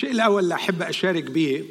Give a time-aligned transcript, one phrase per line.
[0.00, 1.64] الشيء الأول اللي أحب أشارك به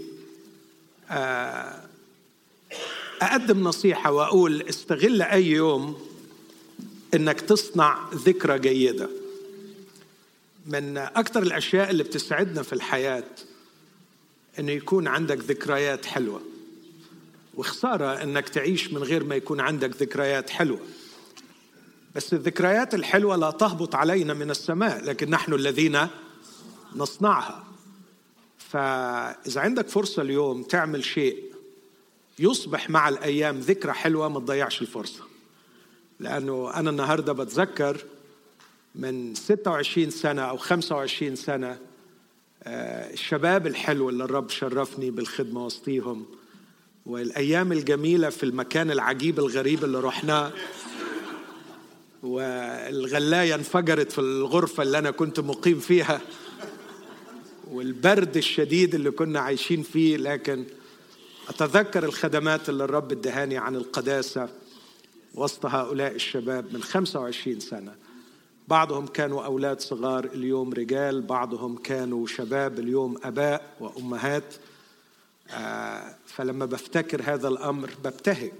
[3.22, 6.08] أقدم نصيحة وأقول استغل أي يوم
[7.14, 9.10] إنك تصنع ذكرى جيدة.
[10.66, 13.24] من أكثر الأشياء اللي بتسعدنا في الحياة
[14.60, 16.42] إنه يكون عندك ذكريات حلوة.
[17.56, 20.82] وخسارة إنك تعيش من غير ما يكون عندك ذكريات حلوة.
[22.16, 26.08] بس الذكريات الحلوة لا تهبط علينا من السماء لكن نحن الذين
[26.96, 27.69] نصنعها.
[28.70, 31.44] فإذا عندك فرصة اليوم تعمل شيء
[32.40, 35.24] يصبح مع الأيام ذكرى حلوة ما تضيعش الفرصة.
[36.20, 38.06] لأنه أنا النهاردة بتذكر
[38.96, 41.78] من 26 سنة أو 25 سنة
[42.68, 46.26] الشباب الحلو اللي الرب شرفني بالخدمة وسطيهم
[47.06, 50.52] والأيام الجميلة في المكان العجيب الغريب اللي رحناه
[52.24, 56.22] والغلاية انفجرت في الغرفة اللي أنا كنت مقيم فيها.
[57.72, 60.66] والبرد الشديد اللي كنا عايشين فيه لكن
[61.50, 64.50] أتذكر الخدمات اللي الرب ادهاني عن القداسة
[65.36, 67.96] وسط هؤلاء الشباب من 25 سنة.
[68.68, 74.54] بعضهم كانوا أولاد صغار اليوم رجال بعضهم كانوا شباب اليوم أباء وأمهات.
[76.26, 78.54] فلما بفتكر هذا الأمر ببتهج.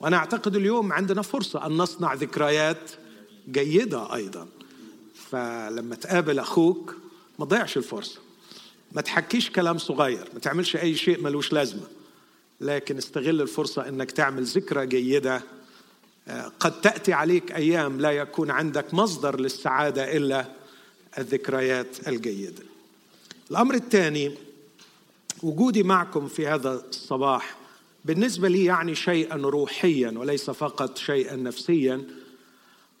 [0.00, 2.90] وأنا أعتقد اليوم عندنا فرصة أن نصنع ذكريات
[3.50, 4.48] جيدة أيضا.
[5.14, 6.94] فلما تقابل أخوك
[7.38, 8.18] ما تضيعش الفرصة.
[8.92, 11.86] ما تحكيش كلام صغير ما تعملش أي شيء ملوش لازمة.
[12.60, 15.42] لكن استغل الفرصة أنك تعمل ذكرى جيدة.
[16.60, 20.46] قد تأتي عليك أيام لا يكون عندك مصدر للسعادة إلا
[21.18, 22.62] الذكريات الجيدة.
[23.50, 24.34] الأمر الثاني
[25.42, 27.56] وجودي معكم في هذا الصباح
[28.04, 32.04] بالنسبة لي يعني شيئا روحيا وليس فقط شيئا نفسيا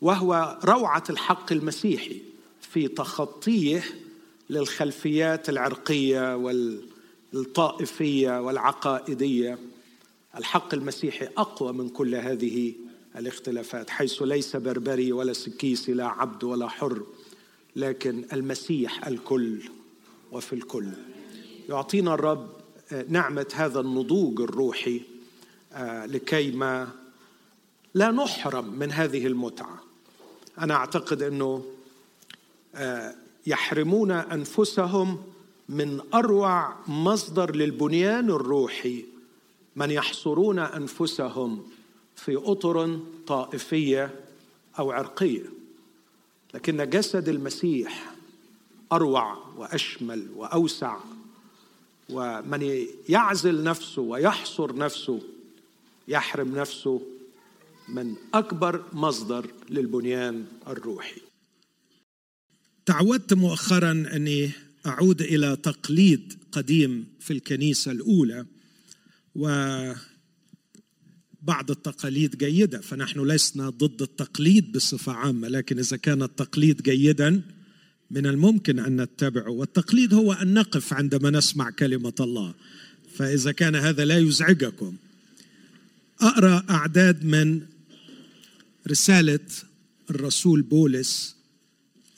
[0.00, 2.22] وهو روعة الحق المسيحي
[2.60, 3.84] في تخطيه
[4.50, 6.36] للخلفيات العرقية
[7.32, 9.58] والطائفية والعقائدية.
[10.36, 12.74] الحق المسيحي أقوى من كل هذه
[13.16, 17.02] الاختلافات حيث ليس بربري ولا سكيسي لا عبد ولا حر
[17.76, 19.62] لكن المسيح الكل
[20.32, 20.88] وفي الكل.
[21.68, 22.48] يعطينا الرب
[23.08, 25.02] نعمة هذا النضوج الروحي
[26.04, 26.88] لكي ما
[27.94, 29.82] لا نحرم من هذه المتعة.
[30.58, 31.64] أنا أعتقد أنه
[33.46, 35.22] يحرمون أنفسهم
[35.68, 39.04] من أروع مصدر للبنيان الروحي.
[39.76, 41.62] من يحصرون أنفسهم
[42.16, 44.20] في أطر طائفية
[44.78, 45.44] أو عرقية.
[46.54, 48.14] لكن جسد المسيح
[48.92, 50.96] أروع وأشمل وأوسع.
[52.10, 55.20] ومن يعزل نفسه ويحصر نفسه
[56.08, 57.00] يحرم نفسه
[57.88, 61.20] من أكبر مصدر للبنيان الروحي.
[62.86, 64.50] تعودت مؤخرا أني
[64.86, 68.46] أعود إلى تقليد قديم في الكنيسة الأولى
[69.34, 70.00] وبعض
[71.70, 77.42] التقاليد جيدة فنحن لسنا ضد التقليد بصفة عامة لكن إذا كان التقليد جيدا
[78.10, 82.54] من الممكن أن نتبعه والتقليد هو أن نقف عندما نسمع كلمة الله.
[83.14, 84.96] فإذا كان هذا لا يزعجكم.
[86.20, 87.60] أقرأ أعداد من
[88.90, 89.40] رسالة
[90.10, 91.36] الرسول بولس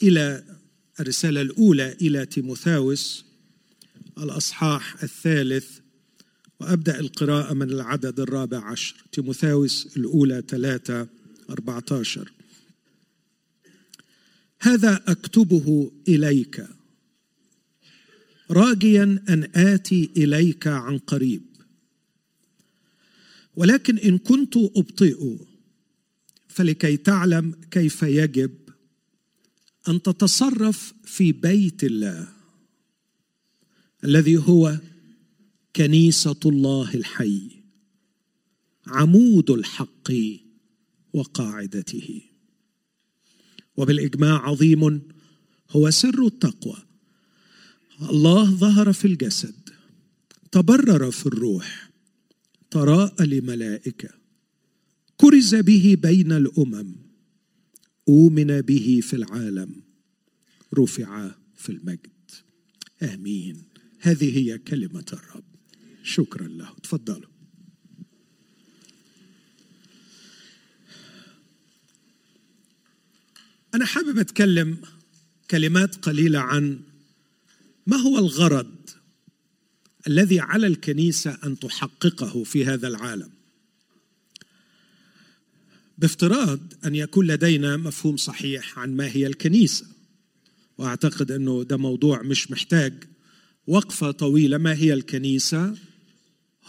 [0.02, 0.57] إلى
[1.00, 3.24] الرسالة الأولى إلى تيموثاوس
[4.18, 5.78] الأصحاح الثالث
[6.60, 8.96] وأبدأ القراءة من العدد الرابع عشر.
[9.12, 11.08] تيموثاوس الأولى ثلاثة
[11.50, 12.32] اربعه عشر
[14.60, 16.66] هذا أكتبه إليك.
[18.50, 21.42] راجيا أن آتي إليك عن قريب.
[23.56, 25.36] ولكن إن كنت أبطئ
[26.48, 28.50] فلكي تعلم كيف يجب
[29.88, 32.28] أن تتصرف في بيت الله
[34.04, 34.78] الذي هو
[35.76, 37.50] كنيسة الله الحي
[38.86, 40.12] عمود الحق
[41.12, 42.22] وقاعدته.
[43.76, 45.02] وبالإجماع عظيم
[45.70, 46.76] هو سر التقوى.
[48.10, 49.70] الله ظهر في الجسد
[50.52, 51.90] تبرر في الروح
[52.70, 54.08] تراءى لملائكة
[55.16, 57.07] كرز به بين الأمم.
[58.08, 59.82] اومن به في العالم.
[60.78, 62.30] رفع في المجد.
[63.02, 63.62] آمين.
[64.00, 65.44] هذه هي كلمة الرب.
[66.02, 66.74] شكرا له.
[66.82, 67.30] تفضلوا.
[73.74, 74.78] أنا حابب أتكلم
[75.50, 76.80] كلمات قليلة عن
[77.86, 78.90] ما هو الغرض
[80.06, 83.37] الذي على الكنيسة أن تحققه في هذا العالم.
[85.98, 89.86] بافتراض أن يكون لدينا مفهوم صحيح عن ما هي الكنيسة.
[90.78, 93.04] وأعتقد أنه ده موضوع مش محتاج
[93.66, 94.58] وقفة طويلة.
[94.58, 95.74] ما هي الكنيسة؟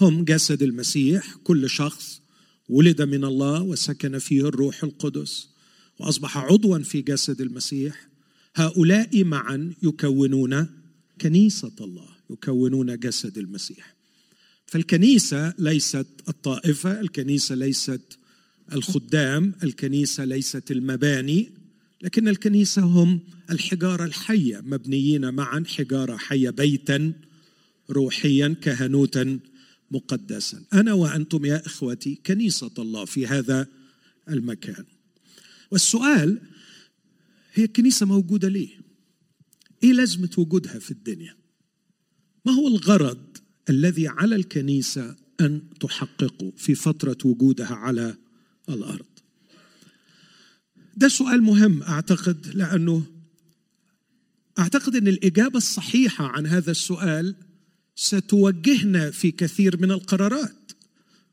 [0.01, 2.21] هم جسد المسيح كل شخص
[2.69, 5.49] ولد من الله وسكن فيه الروح القدس.
[5.99, 8.09] وأصبح عضوا في جسد المسيح.
[8.55, 10.67] هؤلاء معا يكونون
[11.21, 13.95] كنيسة الله يكونون جسد المسيح.
[14.65, 18.19] فالكنيسة ليست الطائفة الكنيسة ليست
[18.73, 21.51] الخدام الكنيسة ليست المباني
[22.01, 23.19] لكن الكنيسة هم
[23.49, 27.13] الحجارة الحية مبنيين معا حجارة حية بيتا
[27.89, 29.39] روحيا كهنوتا
[29.91, 30.63] مقدسا.
[30.73, 33.67] أنا وأنتم يا إخوتي كنيسة الله في هذا
[34.29, 34.85] المكان.
[35.71, 36.41] والسؤال
[37.53, 38.69] هي الكنيسة موجودة ليه؟
[39.83, 41.35] إيه لازمة وجودها في الدنيا؟
[42.45, 43.37] ما هو الغرض
[43.69, 48.15] الذي على الكنيسة أن تحققه في فترة وجودها على
[48.73, 49.05] الأرض.
[50.97, 53.03] ده سؤال مهم أعتقد لأنه
[54.59, 57.35] أعتقد إن الإجابة الصحيحة عن هذا السؤال
[57.95, 60.71] ستوجهنا في كثير من القرارات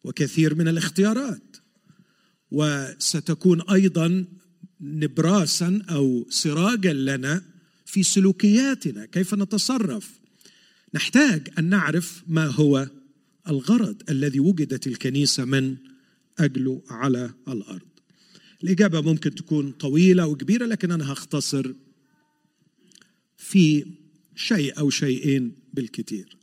[0.05, 1.57] وكثير من الاختيارات
[2.51, 4.25] وستكون أيضا
[4.81, 7.43] نبراسا أو سراجا لنا
[7.85, 10.21] في سلوكياتنا كيف نتصرف.
[10.95, 12.89] نحتاج أن نعرف ما هو
[13.49, 15.77] الغرض الذي وجدت الكنيسة من
[16.39, 17.89] اجله على الأرض.
[18.65, 21.73] الإجابة ممكن تكون طويلة وكبيرة لكن أنا هختصر
[23.37, 23.87] في
[24.35, 26.37] شيء أو شيئين بالكثير.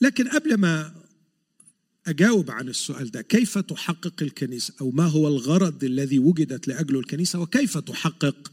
[0.00, 1.02] لكن قبل ما
[2.06, 7.40] أجاوب عن السؤال ده كيف تحقق الكنيسة؟ أو ما هو الغرض الذي وجدت لاجله الكنيسة؟
[7.40, 8.52] وكيف تحقق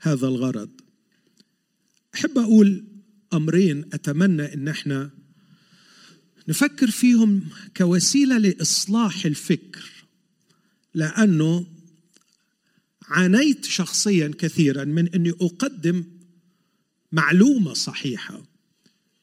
[0.00, 0.70] هذا الغرض؟
[2.14, 2.84] أحب أقول
[3.32, 5.10] أمرين أتمنى إن إحنا
[6.48, 7.40] نفكر فيهم
[7.76, 9.90] كوسيلة لإصلاح الفكر
[10.94, 11.66] لأنه
[13.08, 16.04] عانيت شخصيا كثيرا من إني أقدم
[17.12, 18.42] معلومة صحيحة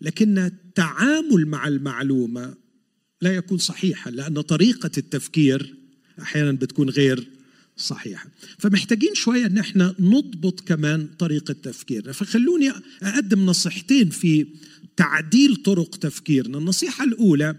[0.01, 2.55] لكن التعامل مع المعلومة
[3.21, 5.75] لا يكون صحيحا لأن طريقة التفكير
[6.21, 7.27] أحيانا بتكون غير
[7.77, 8.29] صحيحة.
[8.59, 12.11] فمحتاجين شوية إن إحنا نضبط كمان طريقة تفكيرنا.
[12.11, 12.71] فخلوني
[13.03, 14.47] أقدم نصيحتين في
[14.97, 16.57] تعديل طرق تفكيرنا.
[16.57, 17.55] النصيحة الأولى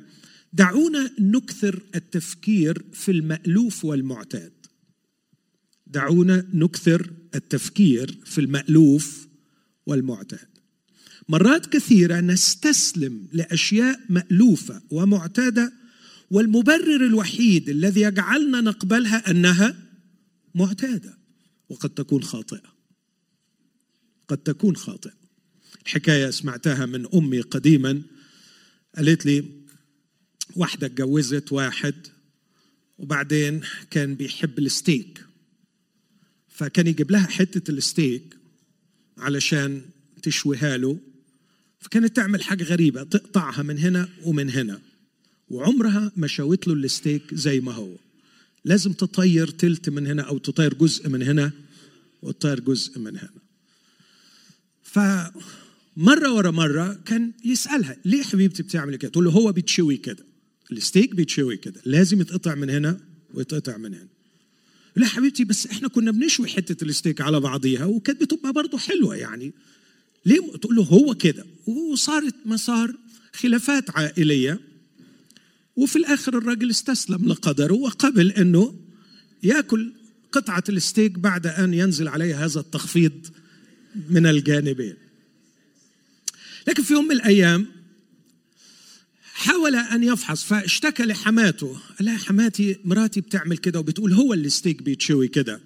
[0.53, 4.53] دعونا نكثر التفكير في المألوف والمعتاد.
[5.87, 9.29] دعونا نكثر التفكير في المألوف
[9.87, 10.49] والمعتاد.
[11.29, 15.73] مرات كثيرة نستسلم لأشياء مألوفة ومعتادة
[16.31, 19.77] والمبرر الوحيد الذي يجعلنا نقبلها أنها
[20.55, 21.19] معتادة
[21.69, 22.73] وقد تكون خاطئة.
[24.29, 25.22] قد تكون خاطئة.
[25.87, 28.03] الحكاية سمعتها من أمي قديما.
[28.97, 29.45] قالت لي
[30.57, 31.95] واحدة اتجوزت واحد
[32.99, 35.25] وبعدين كان بيحب الستيك.
[36.49, 38.37] فكان يجيب لها حتة الستيك
[39.19, 39.83] علشان
[40.23, 40.99] تشويها له.
[41.81, 44.81] فكانت تعمل حاجة غريبة تقطعها من هنا ومن هنا.
[45.49, 47.97] وعمرها ما شوت له الستيك زي ما هو.
[48.65, 51.53] لازم تطير تلت من هنا أو تطير جزء من هنا
[52.23, 53.31] وتطير جزء من هنا.
[55.97, 60.25] فمره ورا مرة كان يسألها ليه حبيبتي بتعمل كده؟ تقول له هو بيتشوي كده
[60.73, 63.01] الستيك بيتشوي كده لازم يتقطع من هنا
[63.35, 64.09] ويتقطع من هنا.
[64.97, 69.53] لا حبيبتي بس إحنا كنا بنشوي حتة الستيك على بعضيها وكانت بتبقى برضه حلوة يعني.
[70.27, 71.47] ليه تقول له هو كده.
[71.67, 72.95] وصارت مسار
[73.33, 74.61] خلافات عائلية
[75.77, 78.75] وفي الآخر الراجل استسلم لقدره وقبل إنه
[79.43, 79.93] يأكل
[80.33, 83.27] قطعة الستيك بعد أن ينزل عليه هذا التخفيض
[84.11, 84.95] من الجانبين.
[86.69, 87.67] لكن في يوم من الأيام
[89.23, 91.79] حاول أن يفحص فاشتكى لحماته.
[91.99, 95.61] قال لها حماتي مراتي بتعمل كده وبتقول هو الستيك بيتشوي كده.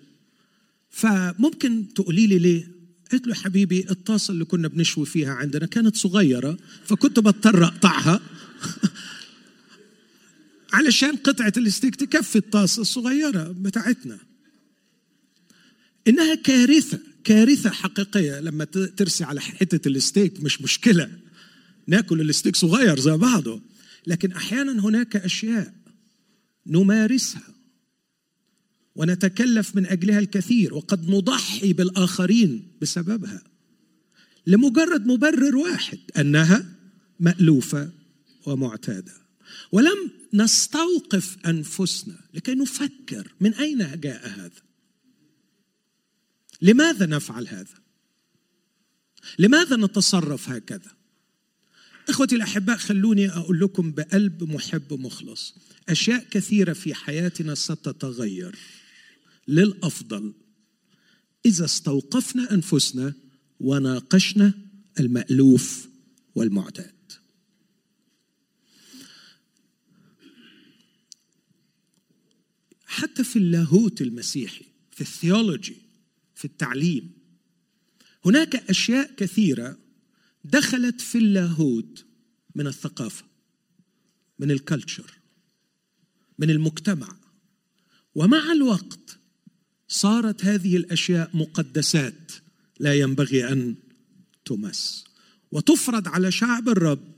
[0.91, 2.69] فممكن تقولي لي ليه؟
[3.12, 8.21] قلت له حبيبي الطاسة اللي كنا بنشوي فيها عندنا كانت صغيرة فكنت بضطر أقطعها
[10.73, 14.19] علشان قطعة الستيك تكفي الطاسة الصغيرة بتاعتنا.
[16.09, 16.99] إنها كارثة.
[17.26, 21.11] كارثة حقيقية لما ترسي على حتة الستيك مش مشكلة.
[21.87, 23.62] ناكل الستيك صغير زي بعضه.
[24.06, 25.75] لكن أحيانا هناك أشياء
[26.66, 27.54] نمارسها
[28.95, 33.42] ونتكلف من أجلها الكثير وقد نضحي بالآخرين بسببها.
[34.47, 36.64] لمجرد مبرر واحد أنها
[37.21, 37.90] مألوفة
[38.47, 39.12] ومعتادة.
[39.73, 44.65] ولم نستوقف أنفسنا لكي نفكر من أين جاء هذا.
[46.62, 47.82] لماذا نفعل هذا؟
[49.38, 50.96] لماذا نتصرف هكذا؟
[52.08, 55.54] إخوتي الأحباء خلوني أقول لكم بقلب محب مخلص.
[55.88, 58.56] أشياء كثيرة في حياتنا ستتغير.
[59.48, 60.34] للأفضل
[61.46, 63.14] إذا استوقفنا أنفسنا
[63.60, 64.54] وناقشنا
[65.00, 65.88] المألوف
[66.34, 66.96] والمعتاد.
[72.86, 75.86] حتى في اللاهوت المسيحي في ال theology
[76.37, 77.11] في التعليم.
[78.25, 79.78] هناك أشياء كثيرة
[80.45, 82.05] دخلت في اللاهوت
[82.55, 83.25] من الثقافة
[84.38, 85.18] من ال culture
[86.38, 87.16] من المجتمع.
[88.14, 89.19] ومع الوقت
[89.88, 92.33] صارت هذه الأشياء مقدسات.
[92.81, 93.75] لا ينبغي أن
[94.45, 95.05] تمس.
[95.52, 97.16] وتفرض على شعب الرب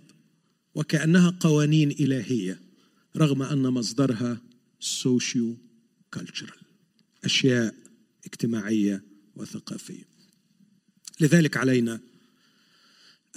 [0.74, 2.60] وكأنها قوانين إلهية
[3.16, 4.40] رغم أن مصدرها
[4.80, 6.60] socio-cultural
[7.24, 7.74] أشياء
[8.26, 9.02] اجتماعية
[9.40, 10.04] وثقافيه
[11.20, 12.00] لذلك علينا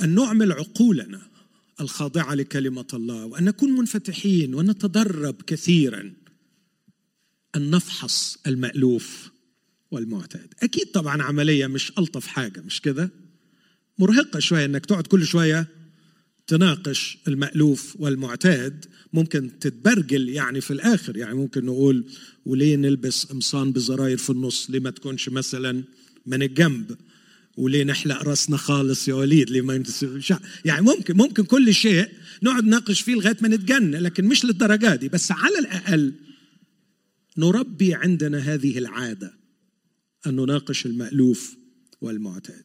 [0.02, 1.22] أن نعمل عقولنا
[1.82, 6.14] الخاضعة لكلمة الله وأن نكون منفتحين ونتدرب كثيرا
[7.56, 9.32] أن نفحص المألوف
[9.92, 10.54] والمعتاد.
[10.64, 13.10] أكيد طبعا عملية مش ألطف حاجة مش كده؟
[14.00, 15.68] مرهقة شوية إنك تقعد كل شوية
[16.48, 21.18] تناقش المألوف والمعتاد ممكن تتبرجل يعني في الآخر.
[21.18, 22.06] يعني ممكن نقول
[22.46, 25.84] وليه نلبس قمصان بزراير في النص؟ ليه ما تكونش مثلا
[26.26, 26.98] من الجنب؟
[27.58, 29.84] وليه نحلق راسنا خالص يا وليد؟ ليه ما
[30.66, 32.10] يعني ممكن ممكن كل شيء
[32.44, 35.10] نقعد نناقش فيه لغاية ما نتجن لكن مش للدرجة دي.
[35.10, 36.14] بس على الأقل
[37.38, 39.34] نربي عندنا هذه العادة
[40.28, 41.56] أن نناقش المألوف
[42.02, 42.64] والمعتاد.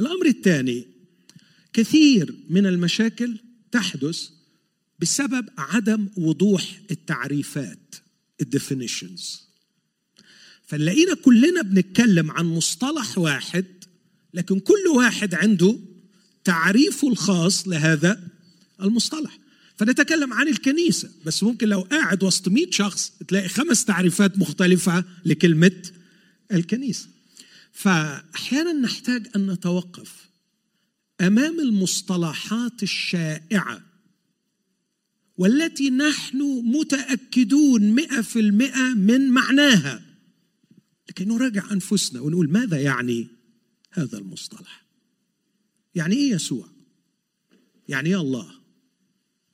[0.00, 0.91] الأمر الثاني
[1.72, 3.38] كثير من المشاكل
[3.72, 4.28] تحدث
[5.00, 7.94] بسبب عدم وضوح التعريفات
[8.40, 9.42] الديفينيشنز.
[10.66, 13.66] فنلاقينا كلنا بنتكلم عن مصطلح واحد
[14.34, 15.78] لكن كل واحد عنده
[16.44, 18.28] تعريفه الخاص لهذا
[18.82, 19.38] المصطلح.
[19.76, 25.82] فنتكلم عن الكنيسة بس ممكن لو قاعد وسط 100 شخص تلاقي خمس تعريفات مختلفة لكلمة
[26.52, 27.08] الكنيسة.
[27.72, 30.31] فأحيانا نحتاج أن نتوقف
[31.22, 33.82] أمام المصطلحات الشائعة
[35.36, 40.02] والتي نحن متأكدون مئة في المئة من معناها.
[41.08, 43.28] لكي نراجع أنفسنا ونقول ماذا يعني
[43.90, 44.84] هذا المصطلح؟
[45.94, 46.68] يعني إيه يسوع؟
[47.88, 48.52] يعني إيه الله؟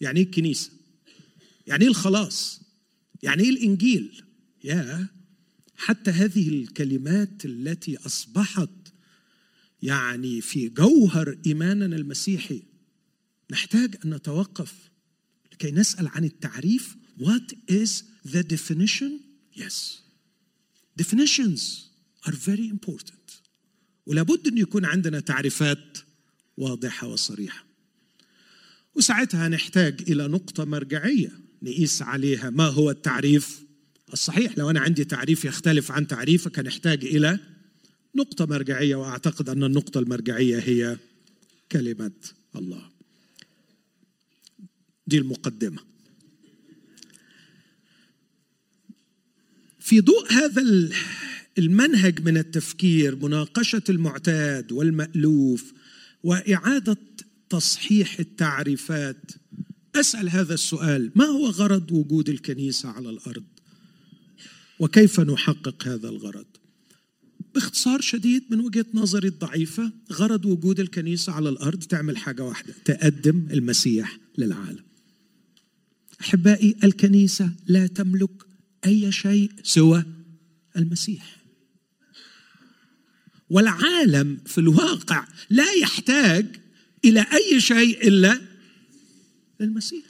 [0.00, 0.70] يعني إيه الكنيسة؟
[1.66, 2.60] يعني إيه الخلاص؟
[3.22, 4.24] يعني إيه الإنجيل؟
[4.64, 5.08] يا
[5.76, 8.70] حتى هذه الكلمات التي أصبحت
[9.82, 12.62] يعني في جوهر إيماننا المسيحي
[13.50, 14.74] نحتاج أن نتوقف
[15.52, 16.96] لكي نسأل عن التعريف.
[17.18, 17.90] What is
[18.24, 19.20] the definition?
[19.54, 20.00] Yes.
[20.96, 21.88] Definitions
[22.26, 23.42] are very important.
[24.06, 25.98] ولابد أن يكون عندنا تعريفات
[26.56, 27.64] واضحة وصريحة.
[28.94, 31.32] وساعتها نحتاج إلى نقطة مرجعية
[31.62, 33.62] نقيس عليها ما هو التعريف
[34.12, 34.58] الصحيح.
[34.58, 37.57] لو أنا عندي تعريف يختلف عن تعريفك نحتاج إلى
[38.14, 40.98] نقطة مرجعية وأعتقد أن النقطة المرجعية هي
[41.72, 42.12] كلمة
[42.56, 42.90] الله.
[45.06, 45.78] دي المقدمة.
[49.80, 50.62] في ضوء هذا
[51.58, 55.72] المنهج من التفكير مناقشة المعتاد والمألوف
[56.22, 56.96] وإعادة
[57.50, 59.32] تصحيح التعريفات
[59.94, 63.44] أسأل هذا السؤال ما هو غرض وجود الكنيسة على الأرض؟
[64.78, 66.46] وكيف نحقق هذا الغرض؟
[67.58, 73.48] باختصار شديد من وجهة نظري الضعيفة غرض وجود الكنيسة على الأرض تعمل حاجة واحدة تقدم
[73.50, 74.84] المسيح للعالم.
[76.20, 78.30] أحبائي الكنيسة لا تملك
[78.86, 80.04] أي شيء سوى
[80.76, 81.36] المسيح.
[83.50, 86.60] والعالم في الواقع لا يحتاج
[87.04, 88.40] إلى أي شيء إلا
[89.60, 90.04] المسيح.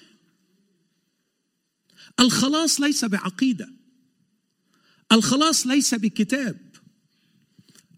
[2.20, 3.68] الخلاص ليس بعقيدة.
[5.12, 6.67] الخلاص ليس بكتاب.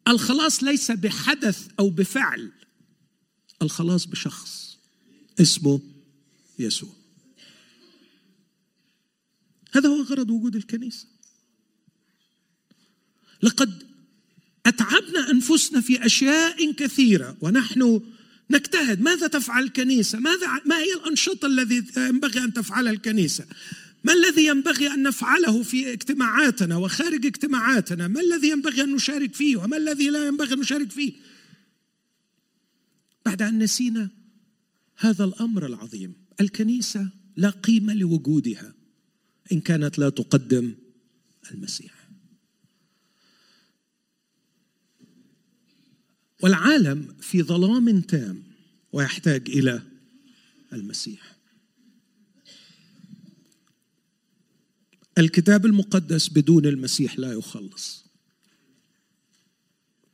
[0.09, 2.53] الخلاص ليس بحدث أو بفعل
[3.63, 4.79] الخلاص بشخص.
[5.41, 5.81] اسمه
[6.59, 6.93] يسوع.
[9.73, 11.07] هذا هو غرض وجود الكنيسة.
[13.43, 13.87] لقد
[14.67, 18.01] أتعبنا أنفسنا في أشياء كثيرة ونحن
[18.51, 19.01] نجتهد.
[19.01, 23.47] ماذا تفعل الكنيسة؟ ماذا ما هي الأنشطة الذي ينبغي أن تفعلها الكنيسة؟
[24.05, 29.57] ما الذي ينبغي أن نفعله في اجتماعاتنا وخارج اجتماعاتنا؟ ما الذي ينبغي أن نشارك فيه؟
[29.57, 31.13] وما الذي لا ينبغي أن نشارك فيه؟
[33.27, 34.11] بعد أن نسينا
[34.97, 38.75] هذا الأمر العظيم الكنيسة لا قيمة لوجودها
[39.53, 40.75] إن كانت لا تقدم
[41.51, 42.09] المسيح.
[46.43, 48.43] والعالم في ظلام تام
[48.93, 49.83] ويحتاج إلى
[50.73, 51.30] المسيح.
[55.21, 58.05] الكتاب المقدس بدون المسيح لا يخلص.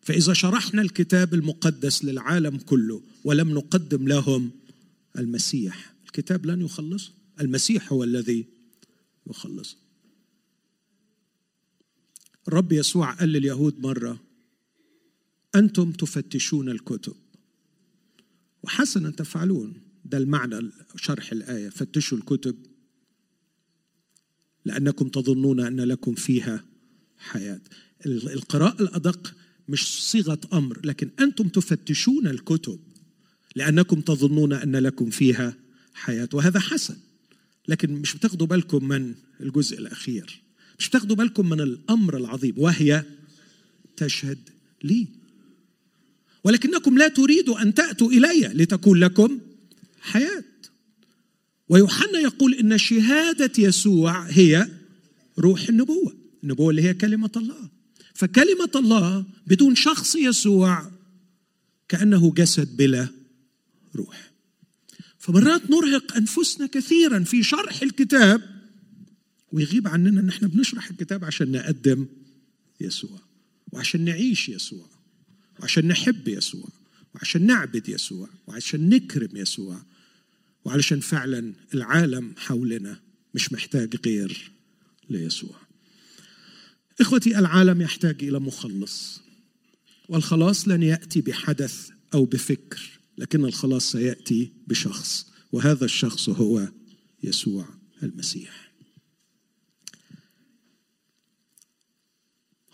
[0.03, 4.51] فإذا شرحنا الكتاب المقدس للعالم كله ولم نقدم لهم
[5.19, 8.47] المسيح الكتاب لن يخلص المسيح هو الذي
[9.27, 9.77] يخلص.
[12.49, 14.21] الرب يسوع قال لليهود مرة
[15.55, 17.15] أنتم تفتشون الكتب.
[18.63, 22.57] وحسنا تفعلون ده المعنى شرح الآية فتشوا الكتب.
[24.67, 26.65] لأنكم تظنون أن لكم فيها
[27.19, 27.61] حياة.
[28.07, 29.35] القراءة الأدق
[29.69, 32.79] مش صيغة أمر لكن أنتم تفتشون الكتب
[33.57, 35.57] لأنكم تظنون أن لكم فيها
[35.95, 36.97] حياة وهذا حسن.
[37.69, 40.41] لكن مش بتاخدوا بالكم من الجزء الأخير
[40.79, 43.05] مش بتاخدوا بالكم من الأمر العظيم وهي
[43.97, 44.39] تشهد
[44.85, 45.07] لي.
[46.45, 49.41] ولكنكم لا تريدوا أن تأتوا إلي لتكون لكم
[50.01, 50.45] حياة.
[51.69, 54.69] ويوحنا يقول إن شهادة يسوع هي
[55.39, 56.17] روح النبوة.
[56.45, 57.71] النبوة اللي هي كلمة الله.
[58.15, 60.91] فكلمة الله بدون شخص يسوع
[61.89, 63.09] كأنه جسد بلا
[63.97, 64.31] روح.
[65.19, 68.43] فمرات نرهق أنفسنا كثيرا في شرح الكتاب
[69.53, 72.07] ويغيب عننا إن إحنا بنشرح الكتاب عشان نقدم
[72.81, 73.21] يسوع
[73.73, 74.87] وعشان نعيش يسوع
[75.61, 76.69] وعشان نحب يسوع
[77.15, 79.83] وعشان نعبد يسوع وعشان نكرم يسوع
[80.67, 83.01] وعلشان فعلا العالم حولنا
[83.35, 84.53] مش محتاج غير
[85.11, 85.57] ليسوع.
[87.01, 89.21] إخوتي العالم يحتاج إلى مخلص
[90.09, 96.69] والخلاص لن يأتي بحدث أو بفكر لكن الخلاص سيأتي بشخص وهذا الشخص هو
[97.23, 97.69] يسوع
[98.03, 98.73] المسيح.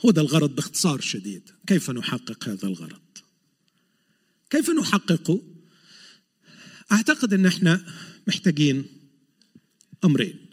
[0.00, 1.50] هو ده الغرض باختصار شديد.
[1.66, 3.18] كيف نحقق هذا الغرض؟
[4.50, 5.51] كيف نحققه؟
[6.92, 7.86] أعتقد إن إحنا
[8.26, 8.86] محتاجين
[10.04, 10.46] أمرين.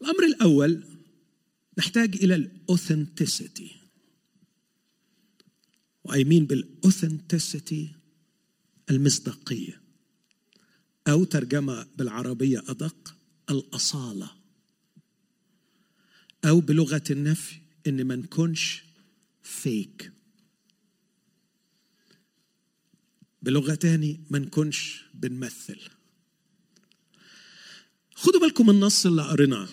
[0.00, 0.84] الأمر الأول
[1.78, 3.76] نحتاج إلى ال authenticity
[6.04, 7.94] و I mean بال authenticity
[8.90, 9.80] المصداقية
[11.08, 13.16] أو ترجمة بالعربية أدق
[13.50, 14.30] الأصالة.
[16.44, 18.82] أو بلغة النفي إن ما نكونش
[19.42, 20.12] fake
[23.42, 25.78] بلغة تاني ما نكونش بنمثل.
[28.14, 29.68] خدوا بالكم النص اللي قريناه.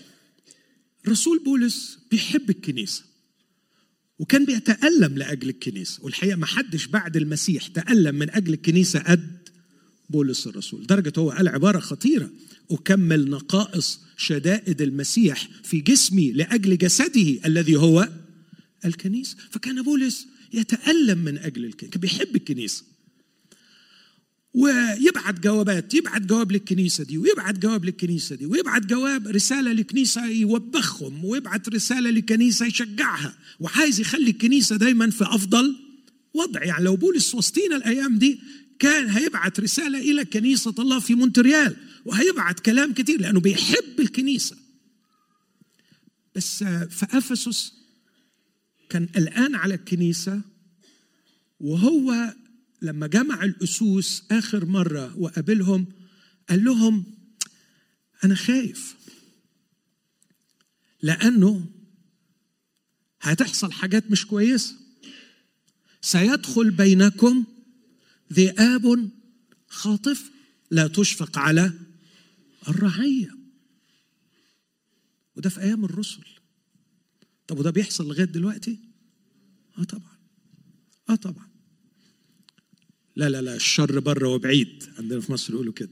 [1.08, 3.04] رسول بولس بيحب الكنيسة
[4.20, 9.50] وكان بيتألم لأجل الكنيسة والحقيقة ما حدش بعد المسيح تألم من أجل الكنيسة قد
[10.10, 12.30] بولس الرسول درجة هو قال عبارة خطيرة
[12.72, 18.10] أكمل نقائص شدائد المسيح في جسمي لأجل جسده الذي هو
[18.86, 19.38] الكنيسة.
[19.52, 22.84] فكان بولس يتألم من أجل الكنيسة كان بيحب الكنيسة.
[24.58, 31.26] ويبعت جوابات يبعت جواب للكنيسة دي ويبعت جواب للكنيسة دي ويبعت جواب رسالة لكنيسه يوبخهم
[31.26, 33.38] ويبعت رسالة لكنيسه يشجعها.
[33.60, 35.76] وعايز يخلي الكنيسة دايما في أفضل
[36.34, 36.64] وضع.
[36.64, 38.40] يعني لو بولس وسطينا الأيام دي
[38.80, 44.58] كان هيبعت رسالة إلى كنيسة الله في مونتريال وهيبعت كلام كتير لأنه بيحب الكنيسة.
[46.36, 47.74] بس في أفسس
[48.90, 50.42] كان قلقان على الكنيسة
[51.60, 52.34] وهو
[52.82, 55.86] لما جمع الأسوس آخر مرة وقابلهم
[56.50, 57.06] قال لهم
[58.24, 58.96] أنا خايف
[61.02, 61.66] لأنه
[63.22, 64.76] هتحصل حاجات مش كويسة.
[66.02, 67.46] سيدخل بينكم
[68.34, 69.10] ذئاب
[69.68, 70.32] خاطف
[70.72, 71.74] لا تشفق على
[72.68, 73.38] الرعية.
[75.36, 76.24] وده في أيام الرسل.
[77.48, 78.80] طب وده بيحصل لغاية دلوقتي؟
[79.78, 80.18] آه طبعا.
[81.10, 81.57] آه طبعا.
[83.18, 84.84] لا لا لا الشر بره وبعيد.
[84.98, 85.90] عندنا في مصر يقولوا كده.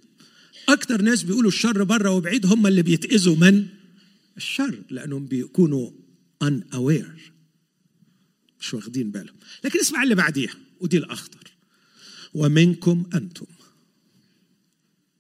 [0.70, 3.68] أكتر ناس بيقولوا الشر بره وبعيد هم اللي بيتأذوا من؟
[4.38, 5.92] الشر لأنهم بيكونوا
[6.42, 7.32] ان اوير
[8.60, 9.36] مش واخدين بالهم.
[9.64, 11.52] لكن اسمع اللي بعديها ودي الأخطر.
[12.34, 13.46] ومنكم أنتم.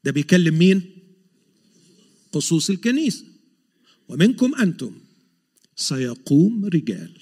[0.03, 0.81] ده بيكلم مين؟
[2.33, 3.25] خصوص الكنيسة.
[4.07, 4.97] ومنكم أنتم.
[5.75, 7.17] سيقوم رجال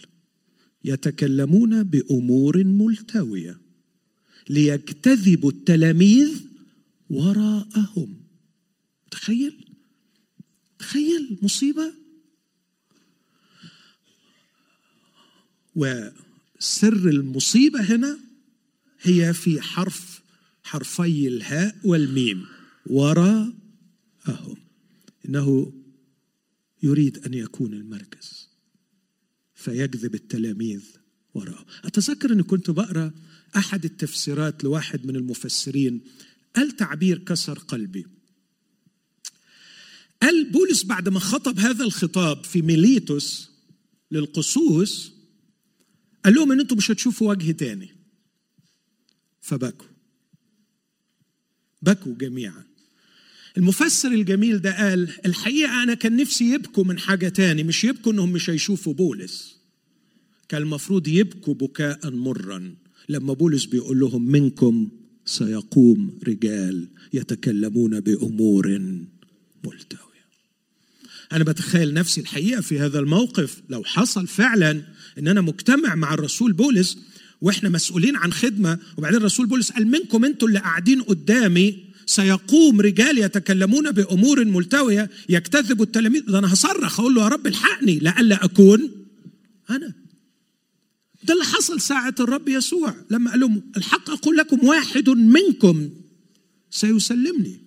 [0.84, 3.63] يتكلمون بأمور ملتوية.
[4.50, 6.42] ليجتذبوا التلاميذ
[7.10, 8.16] وراءهم.
[9.12, 9.66] تخيل
[10.80, 11.94] تخيل مصيبة.
[15.76, 18.20] وسر المصيبة هنا
[19.02, 20.22] هي في حرف
[20.64, 22.46] حرفي الهاء والميم
[22.86, 23.54] وراءهم.
[25.26, 25.74] إنه
[26.84, 28.50] يريد أن يكون المركز
[29.56, 30.84] فيجذب التلاميذ
[31.34, 31.66] وراءه.
[31.84, 33.12] أتذكر أني كنت بقرأ
[33.56, 36.02] أحد التفسيرات لواحد من المفسرين
[36.56, 38.06] قال تعبير كسر قلبي.
[40.22, 43.50] قال بولس بعد ما خطب هذا الخطاب في ميليتوس
[44.12, 45.12] للقصوص
[46.26, 47.96] قال لهم إن أنتم مش هتشوفوا وجه تاني.
[49.42, 49.88] فبكوا.
[51.82, 52.64] بكوا جميعا.
[53.58, 58.32] المفسر الجميل ده قال الحقيقة أنا كان نفسي يبكوا من حاجة تاني مش يبكوا إنهم
[58.32, 59.58] مش هيشوفوا بولس.
[60.50, 62.76] كان المفروض يبكوا بكاء مرا.
[63.10, 64.90] لما بولس بيقول لهم منكم
[65.26, 68.68] سيقوم رجال يتكلمون بأمور
[69.66, 70.04] ملتوية.
[71.34, 74.82] أنا بتخيل نفسي الحقيقة في هذا الموقف لو حصل فعلا
[75.20, 76.98] إن أنا مجتمع مع الرسول بولس
[77.42, 83.18] وإحنا مسؤولين عن خدمة وبعدين الرسول بولس قال منكم أنتوا اللي قاعدين قدامي سيقوم رجال
[83.18, 86.26] يتكلمون بأمور ملتوية يكتذب التلاميذ.
[86.26, 88.92] ده أنا هصرخ أقول له يا رب الحقني لئلا أكون
[89.70, 90.03] أنا.
[91.24, 92.96] ده اللي حصل ساعة الرب يسوع.
[93.10, 95.90] لما قال لهم الحق أقول لكم واحد منكم
[96.70, 97.60] سيسلمني.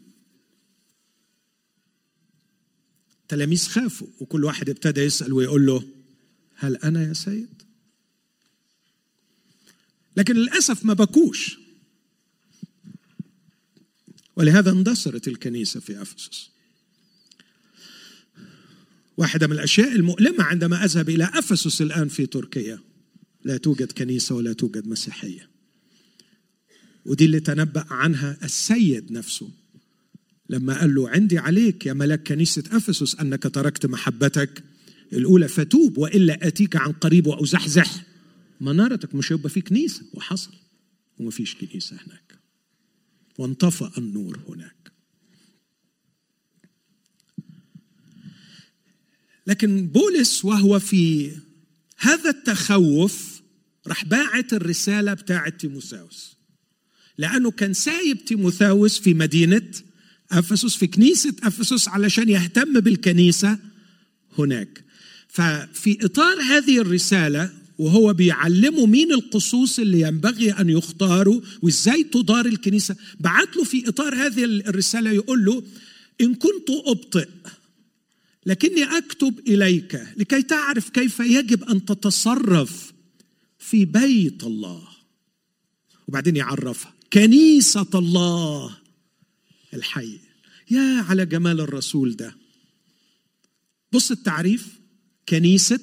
[3.28, 5.88] تلاميذ خافوا وكل واحد ابتدى يسأل ويقول له
[6.54, 7.62] هل أنا يا سيد؟
[10.16, 11.58] لكن للأسف ما بكوش
[14.36, 16.50] ولهذا اندثرت الكنيسة في أفسس.
[19.16, 22.80] واحدة من الأشياء المؤلمة عندما أذهب إلى أفسس الآن في تركيا.
[23.46, 25.50] لا توجد كنيسة ولا توجد مسيحية.
[27.04, 29.50] ودي اللي تنبأ عنها السيد نفسه.
[30.48, 34.64] لما قال له عندي عليك يا ملك كنيسة أفسس أنك تركت محبتك
[35.12, 38.04] الأولى فتوب وإلا أتيك عن قريب وأزحزح
[38.60, 40.02] منارتك مش هيبقى في كنيسة.
[40.14, 40.52] وحصل.
[41.18, 42.38] وما فيش كنيسة هناك.
[43.38, 44.92] وانطفأ النور هناك.
[49.46, 51.32] لكن بولس وهو في
[51.96, 53.35] هذا التخوف
[53.88, 56.36] راح باعت الرسالة بتاعة تيموثاوس.
[57.18, 59.70] لأنه كان سايب تيموثاوس في مدينة
[60.32, 63.58] أفسس في كنيسة أفسس علشان يهتم بالكنيسة
[64.38, 64.84] هناك.
[65.28, 72.96] ففي إطار هذه الرسالة وهو بيعلمه مين القصوص اللي ينبغي أن يختاروا وإزاي تدار الكنيسة
[73.20, 75.62] بعت له في إطار هذه الرسالة يقول له
[76.20, 77.28] إن كنت أبطئ
[78.46, 82.92] لكني أكتب إليك لكي تعرف كيف يجب أن تتصرف
[83.58, 84.88] في بيت الله.
[86.08, 88.76] وبعدين يعرفها كنيسة الله
[89.74, 90.18] الحي.
[90.70, 92.36] يا على جمال الرسول ده.
[93.92, 94.80] بص التعريف.
[95.28, 95.80] كنيسة.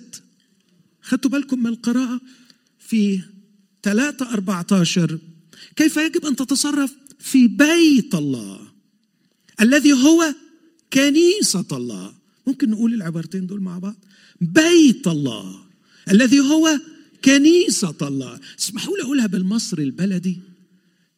[1.01, 2.21] خدتوا بالكم من القراءة؟
[2.79, 3.21] في
[3.83, 5.19] 3 14
[5.75, 8.67] كيف يجب أن تتصرف؟ في بيت الله.
[9.62, 10.36] الذي هو
[10.93, 12.13] كنيسة الله.
[12.47, 13.95] ممكن نقول العبارتين دول مع بعض.
[14.41, 15.65] بيت الله.
[16.12, 16.79] الذي هو
[17.25, 18.39] كنيسة الله.
[18.59, 20.39] اسمحوا لي أقولها بالمصري البلدي.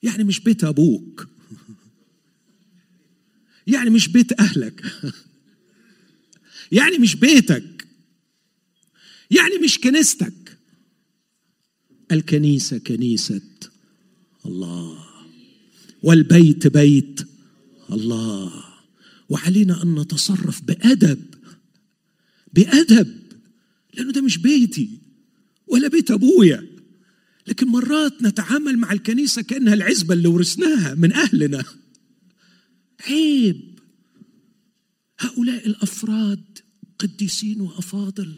[0.03, 1.27] يعني مش بيت أبوك.
[3.67, 4.85] يعني مش بيت أهلك.
[6.71, 7.87] يعني مش بيتك.
[9.31, 10.57] يعني مش كنيستك.
[12.11, 13.41] الكنيسة كنيسة
[14.45, 15.05] الله.
[16.03, 17.21] والبيت بيت
[17.91, 18.63] الله.
[19.29, 21.35] وعلينا أن نتصرف بأدب.
[22.53, 23.21] بأدب.
[23.93, 25.04] لأنه ده مش بيتي.
[25.67, 26.67] ولا بيت أبويا.
[27.47, 31.63] لكن مرات نتعامل مع الكنيسة كأنها العزبة اللي ورثناها من أهلنا.
[33.07, 33.79] عيب.
[35.19, 36.43] هؤلاء الأفراد
[36.99, 38.33] قديسين وأفاضل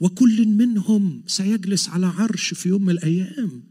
[0.00, 3.62] وكل منهم سيجلس على عرش في يوم من الأيام.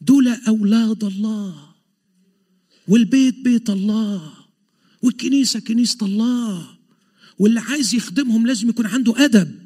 [0.00, 1.74] دول أولاد الله
[2.88, 4.32] والبيت بيت الله
[5.02, 6.78] والكنيسة كنيسة الله
[7.38, 9.65] واللي عايز يخدمهم لازم يكون عنده أدب.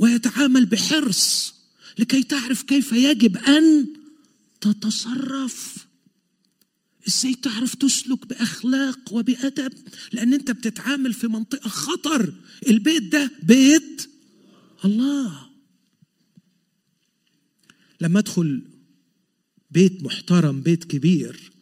[0.00, 1.54] ويتعامل بحرص
[1.98, 3.86] لكي تعرف كيف يجب أن
[4.60, 5.86] تتصرف.
[7.08, 9.72] إزاي تعرف تسلك بأخلاق وبأدب؟
[10.12, 12.34] لأن أنت بتتعامل في منطقة خطر.
[12.68, 14.10] البيت ده بيت
[14.84, 15.50] الله.
[18.00, 18.62] لما أدخل
[19.70, 21.52] بيت محترم بيت كبير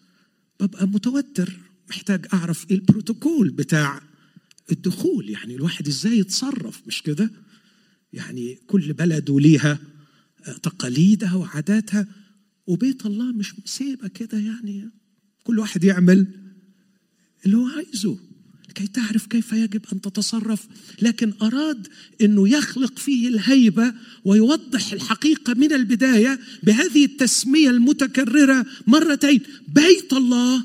[0.60, 1.58] ببقى متوتر.
[1.90, 4.02] محتاج أعرف إيه البروتوكول بتاع
[4.72, 5.30] الدخول.
[5.30, 7.30] يعني الواحد إزاي يتصرف؟ مش كده؟
[8.12, 9.78] يعني كل بلد وليها
[10.62, 12.06] تقاليدها وعاداتها.
[12.66, 14.90] وبيت الله مش سيبة كده يعني.
[15.44, 16.26] كل واحد يعمل
[17.46, 18.18] اللي هو عايزه.
[18.68, 20.68] لكي تعرف كيف يجب أن تتصرف.
[21.02, 21.88] لكن أراد
[22.20, 23.94] إنه يخلق فيه الهيبة
[24.24, 29.40] ويوضح الحقيقة من البداية بهذه التسمية المتكررة مرتين.
[29.68, 30.64] بيت الله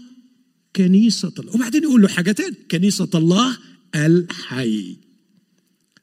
[0.75, 1.55] كنيسة الله.
[1.55, 3.57] وبعدين يقول له حاجتين كنيسة الله
[3.95, 5.02] الحي.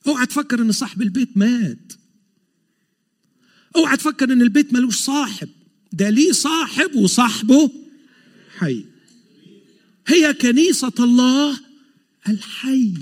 [0.07, 1.93] اوعى تفكر ان صاحب البيت مات.
[3.77, 5.49] اوعى تفكر ان البيت ملوش صاحب.
[5.93, 7.71] ده ليه صاحب وصاحبه
[8.47, 8.85] الحي
[10.07, 11.61] هي كنيسة الله
[12.29, 12.95] الحي.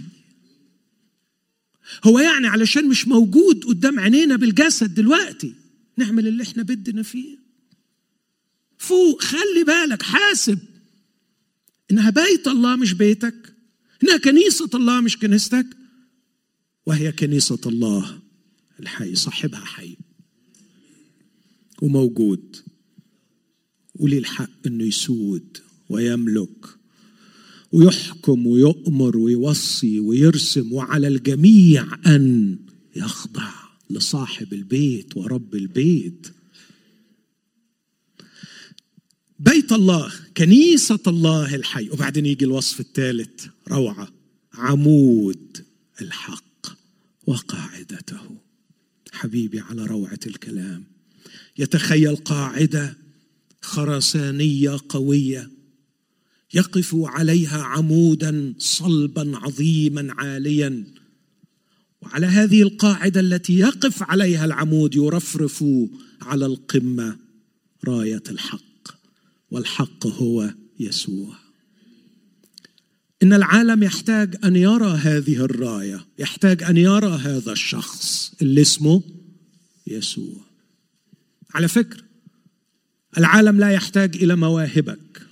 [2.05, 5.55] هو يعني علشان مش موجود قدام عينينا بالجسد دلوقتي
[5.97, 7.39] نعمل اللي إحنا بدنا فيه.
[8.79, 10.59] فوق خلي بالك حاسب
[11.91, 13.55] انها بيت الله مش بيتك
[14.03, 15.67] انها كنيسة الله مش كنيستك.
[16.89, 18.19] وهي كنيسة الله
[18.81, 19.97] الحي صاحبها حي.
[21.83, 22.57] وموجود.
[23.95, 26.67] وليه الحق إنه يسود ويملك
[27.73, 32.59] ويحكم ويؤمر ويوصي ويرسم وعلى الجميع أن
[32.97, 33.53] يخضع
[33.91, 36.27] لصاحب البيت ورب البيت.
[39.39, 41.91] بيت الله كنيسة الله الحي.
[41.91, 44.09] وبعدين يجي الوصف الثالث روعة
[44.55, 45.67] عمود
[46.01, 46.48] الحق.
[47.29, 48.41] وقاعدته.
[49.13, 50.85] حبيبي على روعة الكلام.
[51.59, 52.97] يتخيل قاعدة
[53.63, 55.51] خرسانية قوية
[56.55, 60.85] يقف عليها عمودا صلبا عظيما عاليا.
[62.03, 65.65] وعلى هذه القاعدة التي يقف عليها العمود يرفرف
[66.23, 67.19] على القمة
[67.85, 68.89] راية الحق
[69.51, 71.48] والحق هو يسوع.
[73.23, 79.03] إن العالم يحتاج أن يرى هذه الراية يحتاج أن يرى هذا الشخص اللي اسمه
[79.87, 80.41] يسوع.
[81.55, 82.03] على فكرة
[83.19, 85.23] العالم لا يحتاج إلى مواهبك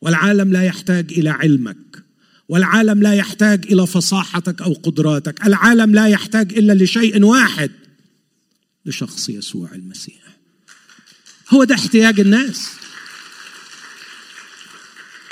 [0.00, 2.04] والعالم لا يحتاج إلى علمك
[2.48, 7.70] والعالم لا يحتاج إلى فصاحتك أو قدراتك العالم لا يحتاج إلا لشيء واحد
[8.86, 10.22] لشخص يسوع المسيح.
[11.50, 12.70] هو ده احتياج الناس.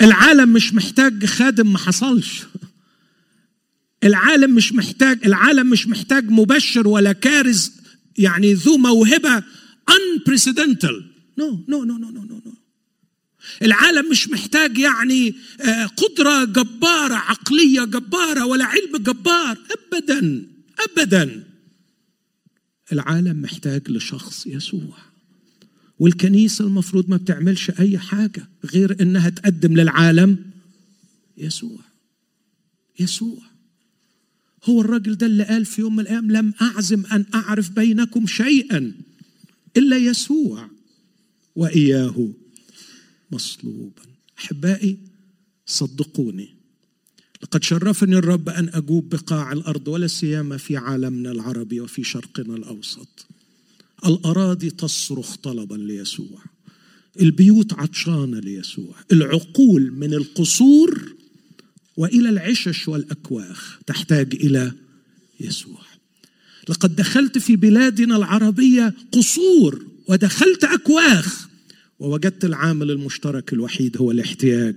[0.03, 2.41] العالم مش محتاج خادم ما حصلش.
[4.03, 7.71] العالم مش محتاج العالم مش محتاج مبشر ولا كارز
[8.17, 9.43] يعني ذو موهبة
[9.91, 11.03] unprecedented
[11.37, 12.53] no no no no no no
[13.61, 15.35] العالم مش محتاج يعني
[15.97, 19.57] قدرة جبارة عقلية جبارة ولا علم جبار.
[19.93, 20.47] أبدا
[20.79, 21.43] أبدا.
[22.91, 24.97] العالم محتاج لشخص يسوع.
[26.03, 30.37] والكنيسة المفروض ما بتعملش أي حاجة غير إنها تقدم للعالم
[31.37, 31.79] يسوع.
[32.99, 33.41] يسوع.
[34.63, 38.93] هو الراجل ده اللي قال في يوم من الأيام لم أعزم أن أعرف بينكم شيئا
[39.77, 40.69] إلا يسوع
[41.55, 42.29] وإياه
[43.31, 44.01] مصلوبا.
[44.39, 44.97] أحبائي
[45.65, 46.55] صدقوني
[47.43, 53.25] لقد شرفني الرب أن أجوب بقاع الأرض ولا سيما في عالمنا العربي وفي شرقنا الأوسط.
[54.05, 56.43] الأراضي تصرخ طلبا ليسوع.
[57.21, 58.95] البيوت عطشانة ليسوع.
[59.11, 61.15] العقول من القصور
[61.97, 64.71] وإلى العشش والأكواخ تحتاج إلى
[65.39, 65.81] يسوع.
[66.69, 71.47] لقد دخلت في بلادنا العربية قصور ودخلت أكواخ
[71.99, 74.75] ووجدت العامل المشترك الوحيد هو الاحتياج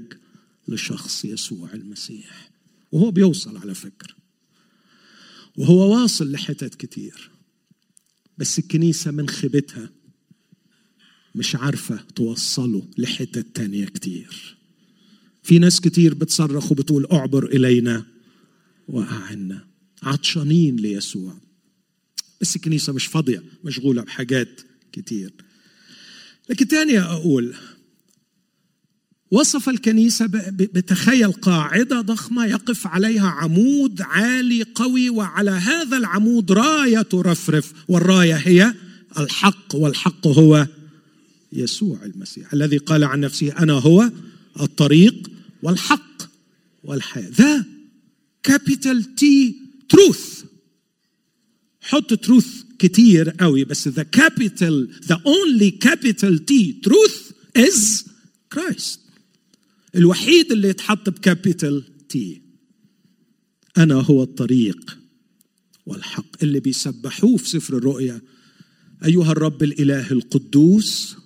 [0.69, 2.51] لشخص يسوع المسيح.
[2.93, 4.15] وهو بيوصل على فكرة
[5.57, 7.36] وهو واصل لحتت كتير.
[8.39, 9.91] بس الكنيسة من خيبتها
[11.35, 14.57] مش عارفة توصله لحتت تانية كتير.
[15.43, 18.07] في ناس كتير بتصرخ وبتقول اعبر إلينا
[18.89, 19.67] وأعنا
[20.03, 21.41] عطشانين ليسوع.
[22.41, 24.61] بس الكنيسة مش فاضية مشغولة بحاجات
[24.93, 25.33] كتير.
[26.51, 27.55] لكن تاني أقول
[29.31, 37.73] وصف الكنيسة بتخيل قاعدة ضخمة يقف عليها عمود عالي قوي وعلى هذا العمود راية ترفرف.
[37.89, 38.75] والراية هي
[39.19, 40.67] الحق والحق هو
[41.53, 44.11] يسوع المسيح الذي قال عن نفسه أنا هو
[44.61, 45.31] الطريق
[45.63, 46.23] والحق
[46.85, 47.31] والحياة.
[47.31, 47.65] the
[48.43, 49.57] capital T
[49.89, 50.45] truth
[51.81, 52.47] حط truth
[52.79, 58.05] كتير قوي بس the capital the only capital T truth is
[58.55, 59.06] Christ.
[59.97, 62.43] الوحيد اللي يتحط ب capital T
[63.77, 64.99] أنا هو الطريق
[65.87, 66.43] والحق.
[66.43, 68.21] اللي بيسبحوه في سفر الرؤيا
[69.05, 71.17] أيها الرب الإله القدوس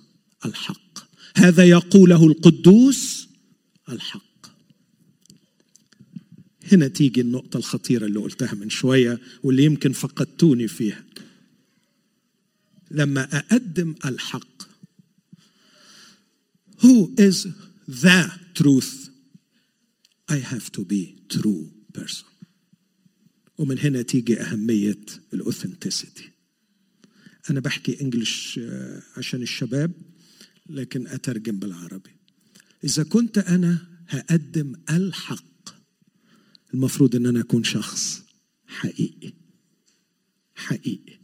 [0.45, 0.99] الحق.
[1.35, 3.27] هذا يقوله القدوس
[3.89, 4.21] الحق.
[6.71, 11.03] هنا تيجي النقطة الخطيرة اللي قلتها من شوية واللي يمكن فقدتوني فيها.
[12.91, 14.61] لما أقدم الحق
[16.81, 17.47] Who is
[17.87, 19.09] the truth.
[20.29, 22.25] I have to be true person.
[23.57, 26.31] ومن هنا تيجي أهمية الأوثنتسيتي
[27.49, 28.59] أنا بحكي إنجلش
[29.17, 29.91] عشان الشباب
[30.69, 32.15] لكن أترجم بالعربي.
[32.83, 35.69] إذا كنت أنا هقدم الحق
[36.73, 38.23] المفروض أن أنا أكون شخص
[38.67, 39.33] حقيقي.
[40.55, 41.19] حقيقي.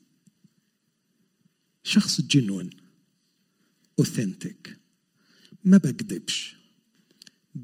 [1.83, 2.69] شخص جنون
[3.99, 4.77] اوثنتيك
[5.63, 6.56] ما بكذبش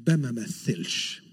[0.06, 1.24] بممثلش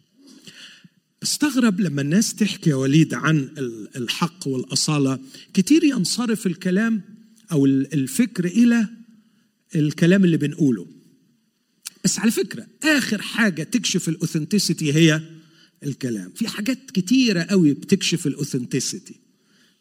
[1.21, 3.50] بستغرب لما الناس تحكي يا وليد عن
[3.95, 5.19] الحق والأصالة.
[5.54, 7.02] كتير ينصرف الكلام
[7.52, 8.88] أو الفكر إلى
[9.76, 10.88] الكلام اللي بنقوله.
[12.04, 15.21] بس على فكرة آخر حاجة تكشف الأوثنتسيتي هي
[15.84, 16.32] الكلام.
[16.36, 19.15] في حاجات كتيرة قوي بتكشف الأوثنتسيتي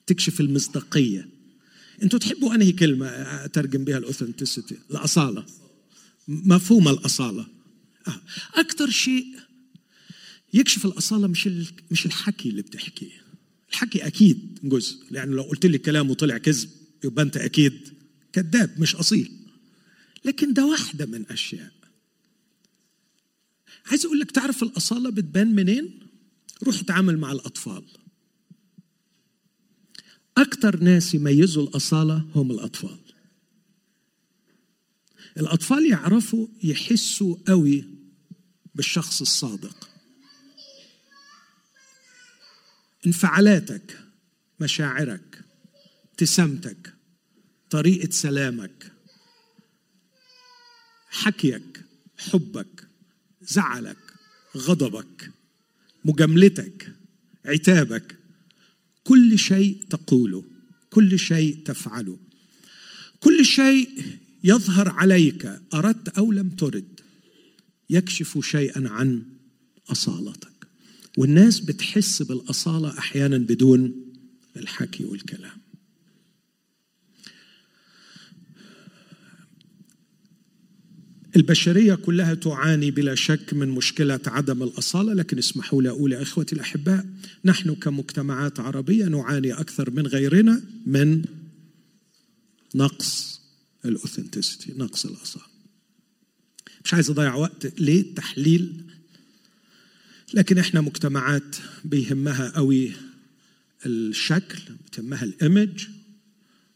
[0.06, 1.28] تكشف المصداقية.
[2.02, 3.06] أنتوا تحبوا أنهي كلمة
[3.44, 5.46] أترجم بها الاوثنتسيتي الأصالة.
[6.28, 7.46] مفهوم الأصالة.
[8.54, 9.26] أكثر شيء
[10.54, 11.48] يكشف الأصالة مش
[11.90, 13.22] مش الحكي اللي بتحكيه
[13.70, 16.68] الحكي أكيد جزء لأن لو قلت لي كلام وطلع كذب
[17.04, 17.88] يبقى أنت أكيد
[18.32, 19.32] كذاب مش أصيل.
[20.24, 21.72] لكن ده واحدة من أشياء.
[23.86, 26.00] عايز أقول لك تعرف الأصالة بتبان منين؟
[26.62, 27.84] روح اتعامل مع الأطفال.
[30.36, 32.98] أكثر ناس يميزوا الأصالة هم الأطفال.
[35.36, 37.84] الأطفال يعرفوا يحسوا قوي
[38.74, 39.90] بالشخص الصادق.
[43.06, 43.98] انفعالاتك
[44.60, 45.44] مشاعرك
[46.10, 46.94] ابتسامتك
[47.70, 48.92] طريقة سلامك
[51.10, 51.84] حكيك
[52.18, 52.88] حبك
[53.42, 54.14] زعلك
[54.56, 55.30] غضبك
[56.04, 56.96] مجاملتك
[57.44, 58.16] عتابك
[59.04, 60.44] كل شيء تقوله
[60.90, 62.18] كل شيء تفعله.
[63.20, 67.00] كل شيء يظهر عليك أردت أو لم ترد
[67.90, 69.22] يكشف شيئا عن
[69.92, 70.66] أصالتك.
[71.18, 73.94] والناس بتحس بالأصالة أحيانا بدون
[74.57, 75.61] الحكي والكلام.
[81.37, 86.55] البشرية كلها تعاني بلا شك من مشكلة عدم الأصالة لكن اسمحوا لي أقول يا إخوتي
[86.55, 87.07] الأحباء
[87.44, 91.24] نحن كمجتمعات عربية نعاني أكثر من غيرنا من
[92.74, 93.39] نقص
[93.84, 95.46] الاوثنتسيتي نقص الاصاله
[96.84, 98.84] مش عايز أضيع وقت ليه تحليل
[100.34, 102.92] لكن إحنا مجتمعات بيهمها قوي
[103.86, 105.86] الشكل بتهمها الإيمج.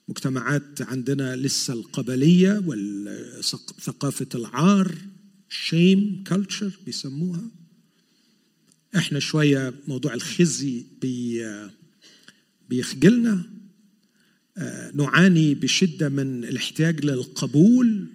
[0.08, 4.94] مجتمعات عندنا لسه القبلية وثقافه العار
[5.48, 7.50] شيم كلتشر بيسموها.
[8.96, 11.46] إحنا شوية موضوع الخزي بي
[12.68, 13.50] بيخجلنا.
[14.94, 18.06] نعاني بشدة من الاحتياج للقبول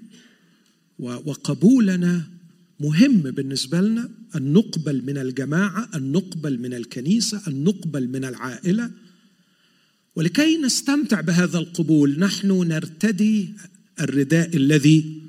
[1.00, 2.28] وقبولنا
[2.80, 8.92] مهم بالنسبة لنا أن نقبل من الجماعة أن نقبل من الكنيسة أن نقبل من العائلة.
[10.16, 13.54] ولكي نستمتع بهذا القبول نحن نرتدي
[14.00, 15.22] الرداء الذي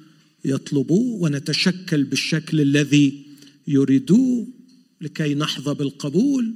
[0.45, 3.27] يطلبوه ونتشكل بالشكل الذي
[3.67, 4.49] يريدوه
[5.01, 6.55] لكي نحظى بالقبول.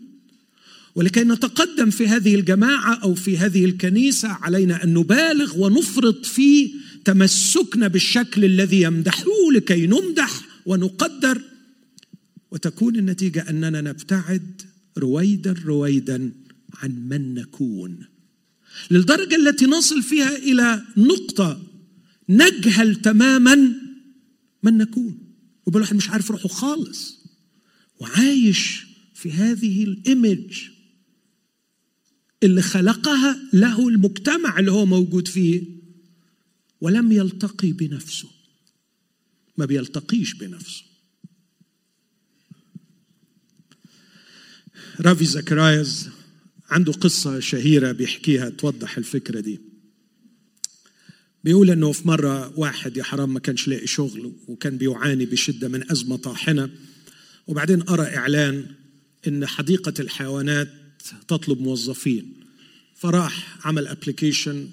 [0.95, 6.73] ولكي نتقدم في هذه الجماعة أو في هذه الكنيسة علينا أن نبالغ ونفرط في
[7.05, 11.41] تمسكنا بالشكل الذي يمدحوه لكي نمدح ونقدر.
[12.51, 14.63] وتكون النتيجة أننا نبتعد
[14.99, 16.33] رويدا رويدا
[16.75, 17.99] عن من نكون.
[18.91, 21.63] للدرجة التي نصل فيها إلى نقطة
[22.29, 23.55] نجهل تماما
[24.63, 25.19] من نكون.
[25.67, 27.25] ويبقى الواحد مش عارف روحه خالص.
[28.01, 30.74] وعايش في هذه الإيمج
[32.45, 35.63] اللي خلقها له المجتمع اللي هو موجود فيه
[36.81, 38.29] ولم يلتقي بنفسه.
[39.57, 40.83] ما بيلتقيش بنفسه.
[45.01, 46.09] رافي زكارايس
[46.71, 49.61] عنده قصة شهيرة بيحكيها توضح الفكرة دي.
[51.45, 55.91] بيقول إنه في مرة واحد يا حرام ما كانش لاقي شغل وكان بيعاني بشدة من
[55.91, 56.71] أزمة طاحنة
[57.47, 58.67] وبعدين قرأ إعلان
[59.29, 60.84] إن حديقة الحيوانات
[61.29, 62.33] تطلب موظفين.
[62.97, 64.69] فراح عمل application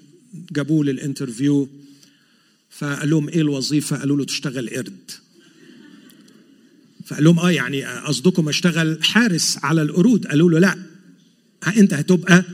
[0.52, 1.68] جابوه لل interview
[2.70, 5.10] فقال لهم إيه الوظيفة؟ قالوا له تشتغل قرد.
[7.06, 10.78] فقال لهم آه يعني قصدكم أشتغل حارس على القرود؟ قالوا له لا.
[11.76, 12.44] أنت هتبقى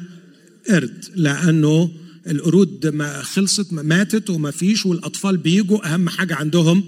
[0.69, 1.91] قرد لأنه
[2.27, 6.85] القرود ما خلصت ماتت وما فيش والأطفال بيجوا أهم حاجة عندهم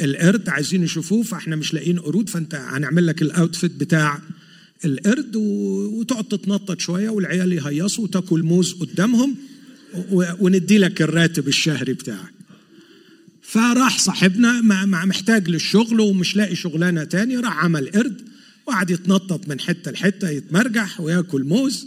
[0.00, 4.20] القرد عايزين يشوفوه فإحنا مش لاقيين قرود فأنت هنعمل لك الاوتفيت بتاع
[4.86, 9.36] القرد وتقعد تتنطط شوية والعيال يهيصوا وتاكل موز قدامهم
[10.40, 12.32] وندي لك الراتب الشهري بتاعك.
[13.42, 14.60] فراح صاحبنا
[15.04, 18.22] محتاج للشغل ومش لاقي شغلانة تاني راح عمل قرد
[18.66, 21.86] وقعد يتنطط من حتة لحتة يتمرجح وياكل موز.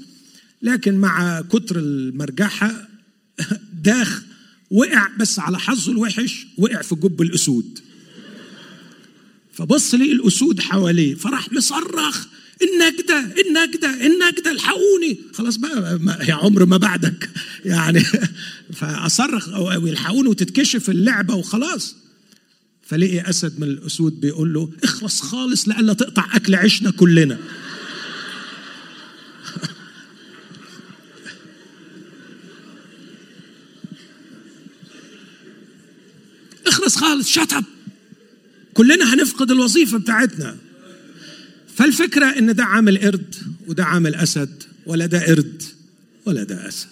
[0.62, 2.88] لكن مع كتر المرجحة
[3.84, 4.22] داخ
[4.72, 7.80] وقع بس على حظه الوحش وقع في جب الأسود.
[9.54, 12.28] فبص لي الأسود حواليه فراح مصرخ
[12.62, 17.30] النجدة النجدة النجدة الحقوني خلاص بقى يا عمر ما بعدك.
[17.66, 18.04] يعني
[18.80, 21.96] فأصرخ أو يلحقوني وتتكشف اللعبة وخلاص.
[22.84, 27.38] فلقي أسد من الأسود بيقول له اخلص خالص لألا تقطع أكل عيشنا كلنا.
[36.68, 37.64] اخلص خالص شطب
[38.74, 40.58] كلنا هنفقد الوظيفة بتاعتنا.
[41.92, 43.36] فالفكرة إن ده عامل قرد
[43.68, 45.64] وده عامل أسد ولا ده قرد
[46.26, 46.88] ولا ده أسد.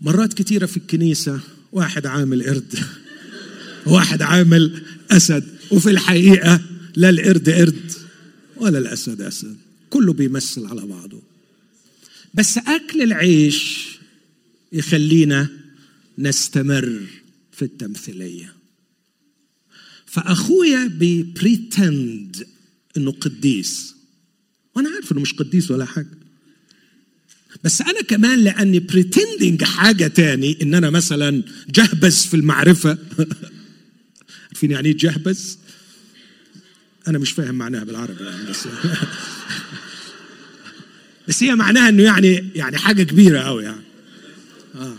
[0.00, 1.40] مرات كتيرة في الكنيسة
[1.72, 2.78] واحد عامل قرد
[3.86, 6.60] واحد عامل أسد وفي الحقيقة
[6.96, 7.92] لا القرد قرد
[8.56, 9.56] ولا الأسد أسد.
[9.90, 11.22] كله بيمثل على بعضه.
[12.34, 13.88] بس أكل العيش
[14.72, 15.48] يخلينا
[16.18, 17.00] نستمر
[17.52, 18.54] في التمثيلية.
[20.06, 22.46] فأخويا بي pretend
[22.96, 23.94] إنه قديس.
[24.76, 26.10] وأنا عارف إنه مش قديس ولا حاجة.
[27.64, 32.98] بس أنا كمان لأني pretending حاجة تاني إن أنا مثلا جهبز في المعرفة.
[34.48, 35.58] عارفين يعني إيه جهبز؟
[37.08, 38.68] أنا مش فاهم معناها بالعربي يعني بس
[41.28, 43.82] بس هي معناها إنه يعني يعني حاجة كبيرة قوي يعني.
[44.74, 44.96] آه.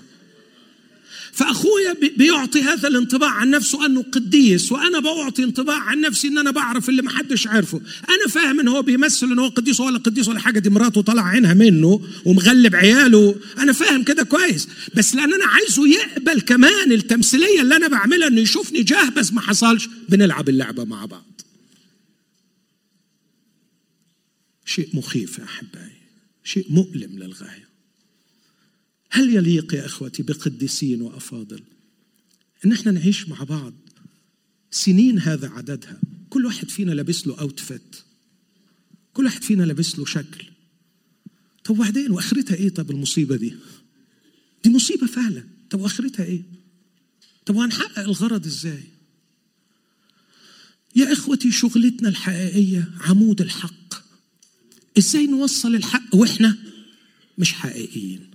[1.33, 6.51] فأخويا بيعطي هذا الانطباع عن نفسه أنه قديس وأنا بعطي انطباع عن نفسي إن أنا
[6.51, 7.81] بعرف اللي محدش عارفه.
[8.09, 11.27] أنا فاهم إن هو بيمثل إن هو قديس ولا قديس ولا حاجة دي مراته طلع
[11.27, 13.35] عينها منه ومغلب عياله.
[13.57, 18.41] أنا فاهم كده كويس بس لأن أنا عايزه يقبل كمان التمثيلية اللي أنا بعملها إنه
[18.41, 19.89] يشوفني جهبز ما حصلش.
[20.09, 21.41] بنلعب اللعبة مع بعض.
[24.65, 26.01] شيء مخيف يا أحبائي
[26.43, 27.70] شيء مؤلم للغاية.
[29.11, 31.61] هل يليق يا إخوتي بقديسين وأفاضل
[32.65, 33.73] إن إحنا نعيش مع بعض
[34.71, 37.95] سنين هذا عددها؟ كل واحد فينا لابس له اوتفيت
[39.13, 40.45] كل واحد فينا لابس له شكل.
[41.63, 43.55] طب وبعدين وآخرتها إيه طب المصيبة دي؟
[44.63, 45.43] دي مصيبة فعلا.
[45.69, 46.41] طب وآخرتها إيه؟
[47.45, 48.83] طب وهنحقق الغرض إزاي؟
[50.95, 53.93] يا إخوتي شغلتنا الحقيقية عمود الحق.
[54.97, 56.57] إزاي نوصل الحق وإحنا
[57.37, 58.30] مش حقيقيين؟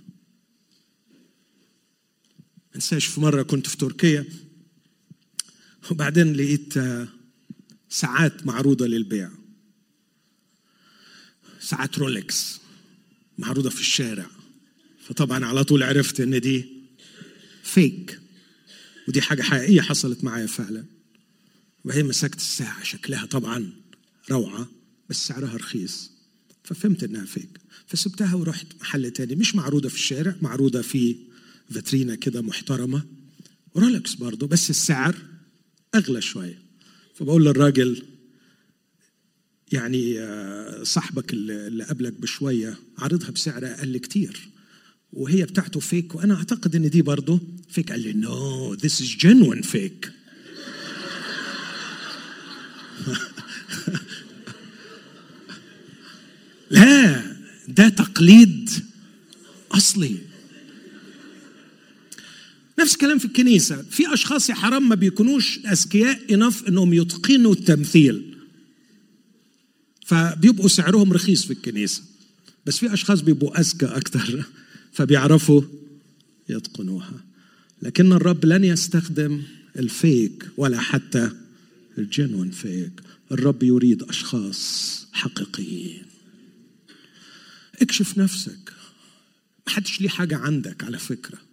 [2.77, 4.25] انساش في مرة كنت في تركيا
[5.91, 6.73] وبعدين لقيت
[7.89, 9.31] ساعات معروضة للبيع.
[11.59, 12.59] ساعات رولكس
[13.37, 14.29] معروضة في الشارع.
[15.07, 16.65] فطبعا على طول عرفت إن دي
[17.63, 18.19] فيك.
[19.07, 20.85] ودي حاجة حقيقية حصلت معايا فعلا.
[21.85, 23.73] وبعدين مسكت الساعة شكلها طبعا
[24.31, 24.69] روعة
[25.09, 26.11] بس سعرها رخيص.
[26.63, 27.59] ففهمت إنها فيك.
[27.87, 31.26] فسبتها ورحت محل تاني مش معروضة في الشارع معروضة في
[31.71, 33.03] فاترينا كده محترمة.
[33.75, 35.15] رولكس برضه بس السعر
[35.95, 36.59] أغلى شوية.
[37.15, 38.03] فبقول للراجل
[39.71, 40.19] يعني
[40.83, 44.49] صاحبك اللي قبلك بشوية عارضها بسعر أقل كتير
[45.13, 47.39] وهي بتاعته فيك وأنا أعتقد إن دي برضه
[47.69, 50.11] فيك قال لي no this is genuine فيك
[56.71, 57.23] لا
[57.67, 58.69] ده تقليد
[59.71, 60.17] أصلي.
[62.79, 63.81] نفس الكلام في الكنيسة.
[63.81, 68.37] في أشخاص يا حرام ما بيكونوش أذكياء enough إنهم يتقنوا التمثيل.
[70.05, 72.03] فبيبقوا سعرهم رخيص في الكنيسة.
[72.65, 74.43] بس في أشخاص بيبقوا أذكى أكتر.
[74.95, 75.61] فبيعرفوا
[76.49, 77.23] يتقنوها.
[77.81, 79.43] لكن الرب لن يستخدم
[79.75, 81.31] الفيك ولا حتى
[81.97, 83.01] الجنون فيك.
[83.31, 86.03] الرب يريد أشخاص حقيقيين.
[87.81, 88.73] اكشف نفسك.
[89.67, 91.46] محدش ليه حاجة عندك على فكرة.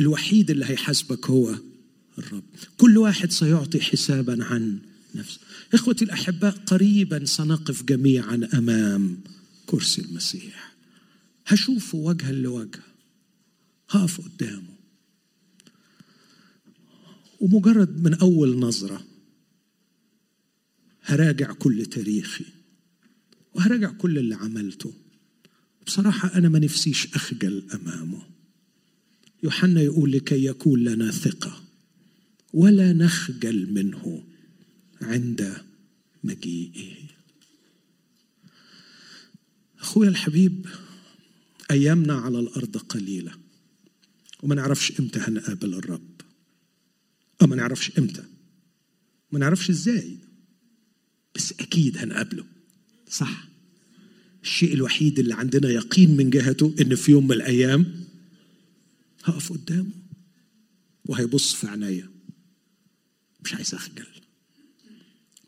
[0.00, 1.58] الوحيد اللي هيحاسبك هو
[2.18, 2.44] الرب.
[2.78, 4.78] كل واحد سيعطي حسابا عن
[5.14, 5.40] نفسه.
[5.74, 9.20] إخوتي الاحباء قريبا سنقف جميعا أمام
[9.66, 10.74] كرسي المسيح.
[11.46, 12.82] هشوفه وجها لوجه.
[13.90, 14.74] هقف قدامه.
[17.40, 19.06] ومجرد من أول نظرة
[21.02, 22.44] هراجع كل تاريخي.
[23.54, 24.92] وهراجع كل اللي عملته.
[25.86, 28.29] بصراحة أنا ما نفسيش أخجل أمامه.
[29.42, 31.62] يوحنا يقول لكي يكون لنا ثقة
[32.52, 34.24] ولا نخجل منه
[35.02, 35.56] عند
[36.24, 36.96] مجيئه.
[39.80, 40.66] أخويا الحبيب
[41.70, 43.32] أيامنا على الأرض قليلة
[44.42, 46.20] وما نعرفش إمتى هنقابل الرب.
[47.42, 48.22] أو ما نعرفش إمتى
[49.32, 50.16] ما نعرفش إزاي
[51.34, 52.44] بس أكيد هنقابله.
[53.10, 53.48] صح.
[54.42, 57.99] الشيء الوحيد اللي عندنا يقين من جهته إن في يوم من الأيام
[59.24, 59.90] هقف قدامه
[61.04, 62.10] وهيبص في عينيا.
[63.44, 64.06] مش عايز أخجل.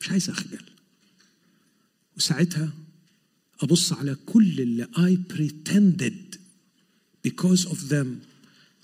[0.00, 0.62] مش عايز أخجل.
[2.16, 2.72] وساعتها
[3.60, 6.38] أبص على كل اللي I pretended
[7.28, 8.06] because of them.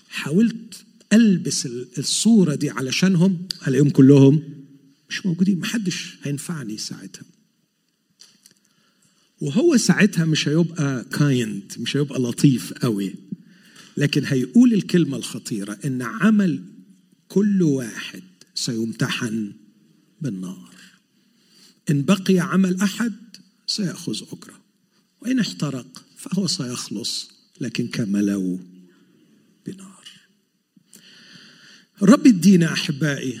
[0.09, 1.65] حاولت ألبس
[1.97, 4.43] الصورة دي علشانهم هلاقيهم كلهم
[5.09, 7.23] مش موجودين محدش هينفعني ساعتها.
[9.41, 13.15] وهو ساعتها مش هيبقى كايند مش هيبقى لطيف قوي.
[13.99, 16.63] لكن هيقول الكلمة الخطيرة إن عمل
[17.27, 18.23] كل واحد
[18.55, 19.53] سيمتحن
[20.21, 20.75] بالنار.
[21.89, 23.13] إن بقي عمل أحد
[23.67, 24.61] سيأخذ أجره.
[25.21, 27.31] وإن احترق فهو سيخلص
[27.61, 28.59] لكن كما لو
[29.65, 30.05] بنار.
[32.01, 33.39] رب يدينا أحبائي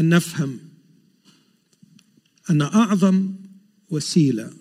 [0.00, 0.58] أن نفهم
[2.50, 3.34] أن أعظم
[3.88, 4.52] وسيلة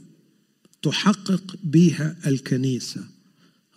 [0.81, 3.18] تحقق بها الكنيسة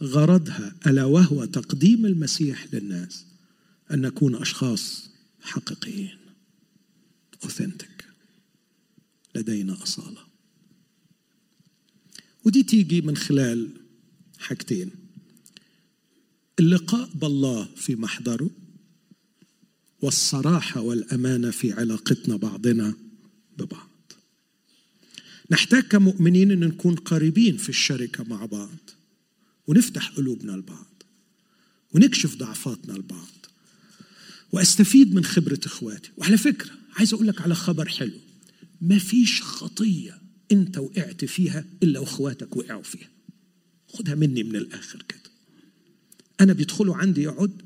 [0.03, 3.27] غرضها ألا وهو تقديم المسيح للناس
[3.91, 6.19] أن نكون أشخاص حقيقيين.
[7.45, 8.05] اوثنتك
[9.35, 10.21] لدينا أصالة.
[12.45, 13.71] ودي تيجي من خلال
[14.39, 14.91] حاجتين.
[16.59, 18.51] اللقاء بالله في محضره
[20.01, 22.95] والصراحة والأمانة في علاقتنا بعضنا
[23.59, 23.89] ببعض.
[25.51, 28.79] نحتاج كمؤمنين أن نكون قريبين في الشركة مع بعض.
[29.67, 31.03] ونفتح قلوبنا لبعض
[31.93, 33.47] ونكشف ضعفاتنا لبعض
[34.53, 36.11] وأستفيد من خبرة إخواتي.
[36.17, 38.19] وعلى فكرة عايز أقول لك على خبر حلو.
[38.81, 40.19] ما فيش خطية
[40.53, 43.09] أنت وقعت فيها إلا واخواتك وقعوا فيها.
[43.89, 45.21] خدها مني من الآخر كده.
[46.41, 47.63] أنا بيدخلوا عندي يقعد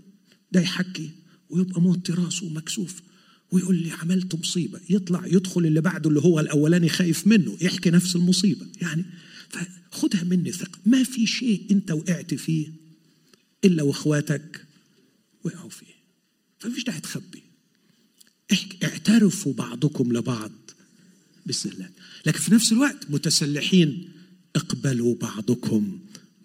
[0.52, 1.10] ده يحكي
[1.50, 3.02] ويبقى موطي راسه ومكسوف
[3.50, 4.80] ويقول لي عملت مصيبة.
[4.90, 8.66] يطلع يدخل اللي بعده اللي هو الأولاني خايف منه يحكي نفس المصيبة.
[8.80, 9.04] يعني
[9.50, 12.72] فخدها مني ثقة ما في شيء أنت وقعت فيه
[13.64, 14.66] إلا وإخواتك
[15.44, 15.94] وقعوا فيه.
[16.58, 17.42] فمفيش داعي تخبي
[18.84, 20.52] اعترفوا بعضكم لبعض
[21.46, 21.90] بالسلام
[22.26, 24.08] لكن في نفس الوقت متسلحين
[24.56, 25.98] اقبلوا بعضكم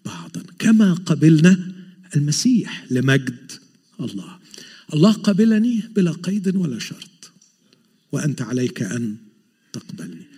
[0.05, 0.43] بعضا.
[0.59, 1.73] كما قبلنا
[2.15, 3.51] المسيح لمجد
[3.99, 4.39] الله.
[4.93, 7.31] الله قبلني بلا قيد ولا شرط
[8.11, 9.17] وأنت عليك أن
[9.73, 10.30] تقبلني.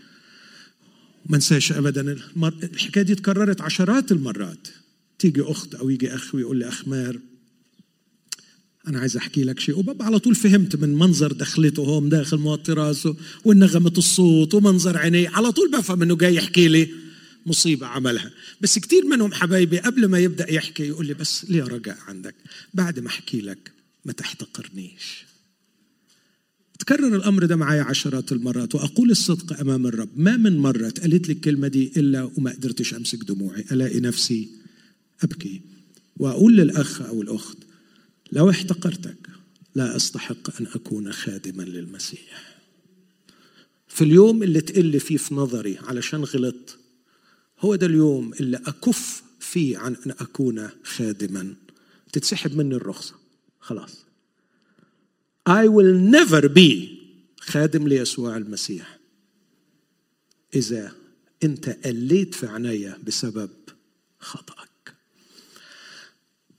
[1.25, 2.17] ما انساش ابدا
[2.63, 4.67] الحكاية دي اتكررت عشرات المرات.
[5.19, 7.19] تيجي أخت أو يجي أخ ويقول لي أخ مار
[8.87, 9.79] أنا عايز أحكي لك شيء.
[9.79, 13.15] وبابا على طول فهمت من منظر دخلته هو داخل موطي راسه
[13.45, 16.89] والنغمه الصوت ومنظر عينيه على طول بفهم إنه جاي يحكي لي
[17.45, 18.31] مصيبة عملها.
[18.61, 22.35] بس كتير منهم حبايبي قبل ما يبدأ يحكي يقول لي بس ليه رجاء عندك؟
[22.73, 23.71] بعد ما أحكي لك
[24.05, 25.25] ما تحتقرنيش.
[26.79, 30.09] تكرر الأمر ده معايا عشرات المرات وأقول الصدق أمام الرب.
[30.15, 34.49] ما من مرة اتقالت لي الكلمة دي إلا وما قدرتش أمسك دموعي ألاقي نفسي
[35.23, 35.61] أبكي
[36.17, 37.57] وأقول للأخ أو الأخت
[38.31, 39.29] لو احتقرتك
[39.75, 42.53] لا أستحق أن أكون خادما للمسيح.
[43.87, 46.77] في اليوم اللي تقل فيه في نظري علشان غلطت
[47.59, 51.53] هو ده اليوم اللي أكف فيه عن أن أكون خادما.
[52.13, 53.13] تتسحب مني الرخصة.
[53.59, 54.02] خلاص.
[55.49, 57.03] I will never be
[57.39, 58.97] خادم ليسوع المسيح.
[60.55, 60.91] إذا
[61.43, 63.49] أنت قليت في عينيا بسبب
[64.19, 64.69] خطأك.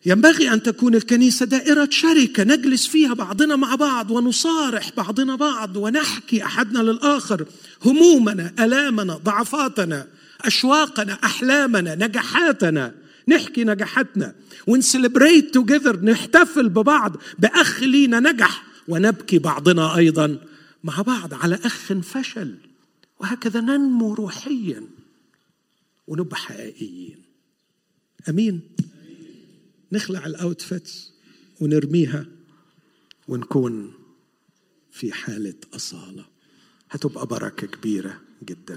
[0.06, 6.44] ينبغي أن تكون الكنيسة دائرة شركة نجلس فيها بعضنا مع بعض ونصارح بعضنا بعض ونحكي
[6.44, 7.46] أحدنا للآخر.
[7.84, 10.08] همومنا ألامنا ضعفاتنا
[10.40, 12.94] أشواقنا أحلامنا نجاحاتنا.
[13.28, 14.34] نحكي نجاحاتنا.
[14.66, 18.73] ون celebrate together نحتفل ببعض بأخ لينا نجح.
[18.88, 20.46] ونبكي بعضنا أيضا
[20.84, 22.56] مع بعض على أخ فشل
[23.20, 24.82] وهكذا ننمو روحيا
[26.06, 27.22] ونبقى حقيقيين.
[28.28, 28.60] أمين.
[29.92, 31.12] نخلع ال outfits
[31.60, 32.26] ونرميها
[33.28, 33.92] ونكون
[34.92, 36.24] في حالة أصالة.
[36.90, 38.76] هتبقى بركة كبيرة جدا.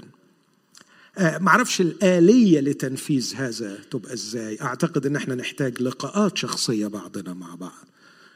[1.18, 4.60] آه معرفش الآلية لتنفيذ هذا تبقى إزاي.
[4.60, 7.86] أعتقد إن إحنا نحتاج لقاءات شخصية بعضنا مع بعض.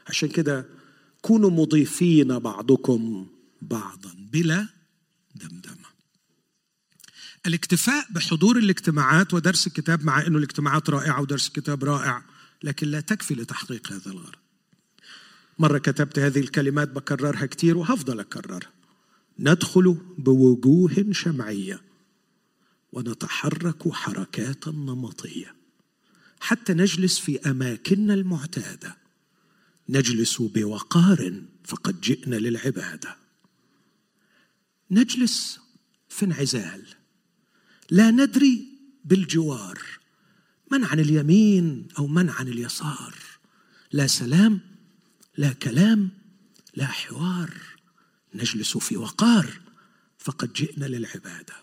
[0.07, 0.65] عشان كده
[1.23, 3.27] كونوا مضيفين بعضكم
[3.61, 4.67] بعضا بلا
[5.35, 5.93] دمدمة.
[7.45, 12.23] الاكتفاء بحضور الاجتماعات ودرس الكتاب مع إنه الاجتماعات رائعة ودرس الكتاب رائع
[12.63, 14.35] لكن لا تكفي لتحقيق هذا الغرض.
[15.59, 18.71] مرة كتبت هذه الكلمات بكررها كتير وهفضل أكررها.
[19.39, 21.81] ندخل بوجوه شمعية
[22.91, 25.55] ونتحرك حركات نمطية
[26.39, 29.02] حتى نجلس في أماكننا المعتادة.
[29.89, 33.17] نجلس بوقار فقد جئنا للعبادة.
[34.91, 35.59] نجلس
[36.09, 36.85] في انعزال.
[37.89, 38.67] لا ندري
[39.05, 39.81] بالجوار
[40.71, 43.15] من عن اليمين أو من عن اليسار.
[43.91, 44.59] لا سلام
[45.37, 46.09] لا كلام
[46.75, 47.57] لا حوار.
[48.35, 49.61] نجلس في وقار
[50.17, 51.53] فقد جئنا للعبادة.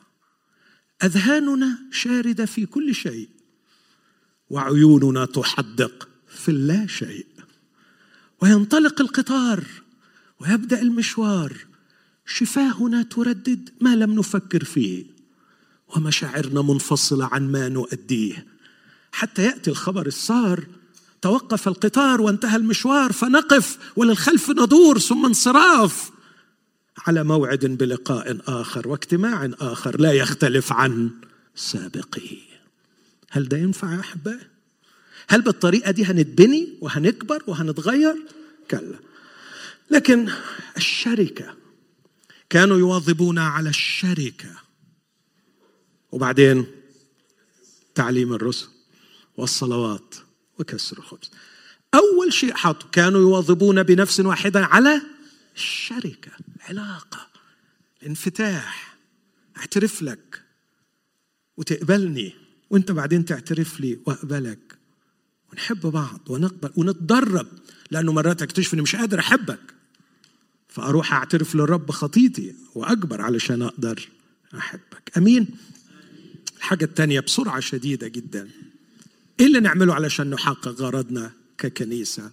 [1.03, 3.29] أذهاننا شاردة في كل شيء
[4.51, 7.27] وعيوننا تحدق في اللا شيء.
[8.43, 9.65] وينطلق القطار
[10.41, 11.57] ويبدأ المشوار.
[12.27, 15.05] شفاهنا تردد ما لم نفكر فيه
[15.97, 18.47] ومشاعرنا منفصلة عن ما نؤديه.
[19.13, 20.67] حتى يأتي الخبر السار
[21.23, 26.11] توقف القطار وانتهى المشوار فنقف وللخلف ندور ثم انصراف
[27.07, 31.11] على موعد بلقاء آخر واجتماع آخر لا يختلف عن
[31.55, 32.39] سابقه.
[33.31, 34.47] هل ده ينفع يا احبائي
[35.31, 38.17] هل بالطريقة دي هنتبني وهنكبر وهنتغير؟
[38.71, 38.99] كلا.
[39.91, 40.29] لكن
[40.77, 41.57] الشركة
[42.51, 44.51] كانوا يواظبون على الشركة.
[46.13, 46.67] وبعدين
[47.95, 48.69] تعليم الرسل
[49.37, 50.15] والصلوات
[50.59, 51.31] وكسر الخبز.
[51.95, 55.03] أول شيء حطوا كانوا يواظبون بنفس واحدة على
[55.57, 56.31] الشركة.
[56.57, 57.27] العلاقة
[58.03, 58.97] الانفتاح
[59.57, 60.43] اعترف لك
[61.57, 62.33] وتقبلني
[62.71, 64.80] وانت بعدين تعترف لي وأقبلك.
[65.53, 67.47] ونحب بعض ونقبل ونتدرب
[67.91, 69.75] لأنه مرات أكتشف إني مش قادر أحبك.
[70.69, 74.09] فأروح أعترف للرب خطيتي وأكبر علشان أقدر
[74.59, 75.13] أحبك.
[75.17, 75.49] أمين؟
[76.57, 78.49] الحاجة الثانية بسرعة شديدة جدا.
[79.41, 82.31] إيه اللي نعمله علشان نحقق غرضنا ككنيسة؟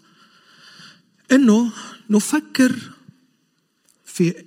[1.32, 1.72] إنه
[2.10, 2.76] نفكر
[4.06, 4.44] في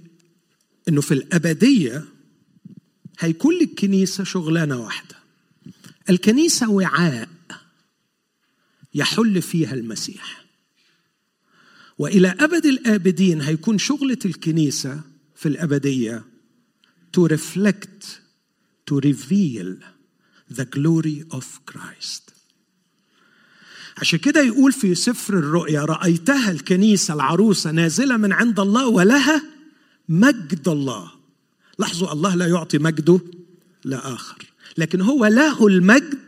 [0.88, 2.04] إنه في الأبدية
[3.18, 5.16] هيكون للكنيسة شغلانة واحدة.
[6.10, 7.28] الكنيسة وعاء.
[8.94, 10.44] يحل فيها المسيح.
[11.98, 15.00] وإلى أبد الآبدين هيكون شغلة الكنيسة
[15.36, 16.24] في الأبدية
[17.16, 18.20] to reflect
[18.90, 19.76] to reveal
[20.50, 22.30] the glory of Christ.
[23.98, 29.42] عشان كده يقول في سفر الرؤيا رأيتها الكنيسة العروسة نازلة من عند الله ولها
[30.08, 31.10] مجد الله.
[31.78, 33.20] لاحظوا الله لا يعطي مجده
[33.84, 36.18] لآخر لكن هو له المجد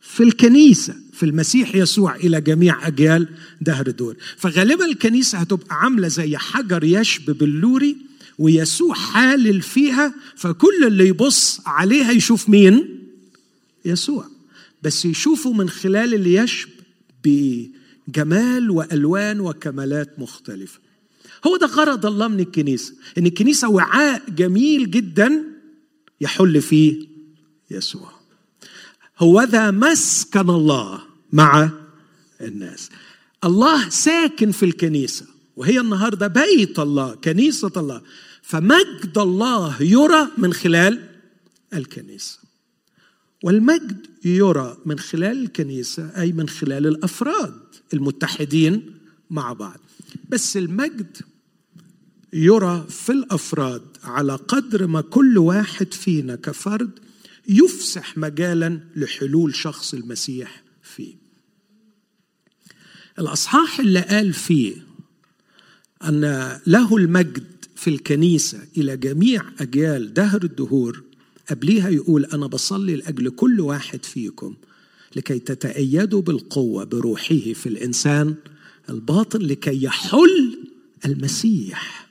[0.00, 3.28] في الكنيسة في المسيح يسوع إلى جميع أجيال
[3.60, 7.96] دهر دور فغالبا الكنيسة هتبقى عاملة زي حجر يشب باللوري
[8.38, 12.98] ويسوع حالل فيها فكل اللي يبص عليها يشوف مين؟
[13.84, 14.26] يسوع.
[14.82, 16.68] بس يشوفه من خلال اللي يشب
[17.24, 20.78] بجمال وألوان وكمالات مختلفة.
[21.46, 25.44] هو ده غرض الله من الكنيسة إن الكنيسة وعاء جميل جدا
[26.20, 27.06] يحل فيه
[27.70, 28.17] يسوع.
[29.18, 31.00] هو ذا مسكن الله
[31.32, 31.70] مع
[32.40, 32.90] الناس.
[33.44, 38.02] الله ساكن في الكنيسة وهي النهارده بيت الله كنيسة الله.
[38.42, 41.08] فمجد الله يرى من خلال
[41.74, 42.38] الكنيسة.
[43.44, 47.60] والمجد يرى من خلال الكنيسة أي من خلال الأفراد
[47.94, 48.94] المتحدين
[49.30, 49.80] مع بعض.
[50.28, 51.16] بس المجد
[52.32, 56.90] يرى في الأفراد على قدر ما كل واحد فينا كفرد
[57.48, 61.14] يفسح مجالا لحلول شخص المسيح فيه.
[63.18, 64.74] الأصحاح اللي قال فيه
[66.04, 66.20] أن
[66.66, 67.44] له المجد
[67.76, 71.02] في الكنيسة إلى جميع أجيال دهر الدهور
[71.50, 74.54] قبليها يقول أنا بصلي لأجل كل واحد فيكم
[75.16, 78.34] لكي تتأيدوا بالقوة بروحه في الإنسان
[78.90, 80.58] الباطن لكي يحل
[81.04, 82.08] المسيح.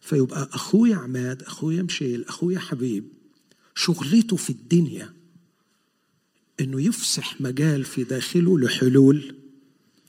[0.00, 3.04] فيبقى أخويا عماد أخويا مشيل أخويا حبيب
[3.74, 5.12] شغلته في الدنيا
[6.60, 9.34] إنه يفسح مجال في داخله لحلول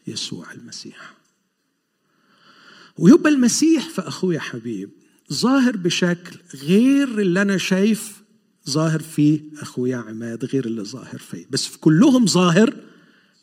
[0.07, 1.13] يسوع المسيح.
[2.97, 4.89] ويبقى المسيح في أخويا حبيب
[5.33, 8.23] ظاهر بشكل غير اللي أنا شايف
[8.69, 12.73] ظاهر في أخويا عماد غير اللي ظاهر فيه بس في كلهم ظاهر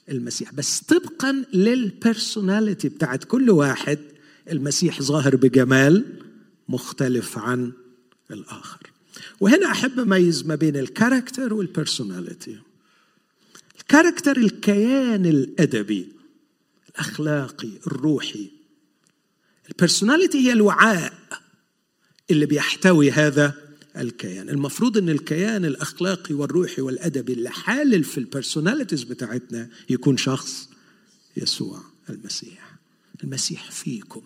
[0.08, 0.52] المسيح.
[0.52, 3.98] بس طبقا لل personality بتاعت كل واحد
[4.50, 6.04] المسيح ظاهر بجمال
[6.68, 7.72] مختلف عن
[8.30, 8.90] الآخر.
[9.40, 12.58] وهنا أحب أميز ما بين ال character وال personality
[13.80, 16.08] ال character الكيان الأدبي
[16.90, 18.50] الأخلاقي الروحي.
[19.68, 21.12] ال personality هي الوعاء
[22.30, 23.54] اللي بيحتوي هذا
[23.96, 24.48] الكيان.
[24.48, 30.68] المفروض إن الكيان الأخلاقي والروحي والأدبي اللي حالل في البرسوناليتيز بتاعتنا يكون شخص
[31.36, 31.80] يسوع
[32.10, 32.76] المسيح
[33.24, 34.22] المسيح فيكم.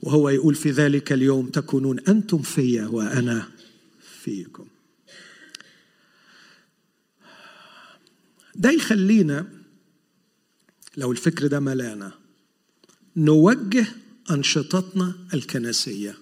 [0.00, 3.48] وهو يقول في ذلك اليوم تكونون أنتم فيا وأنا
[4.24, 4.66] فيكم.
[8.54, 9.48] ده يخلينا
[10.96, 12.12] لو الفكر ده ملانا
[13.16, 13.86] نوجه
[14.30, 16.18] أنشطتنا الكنسية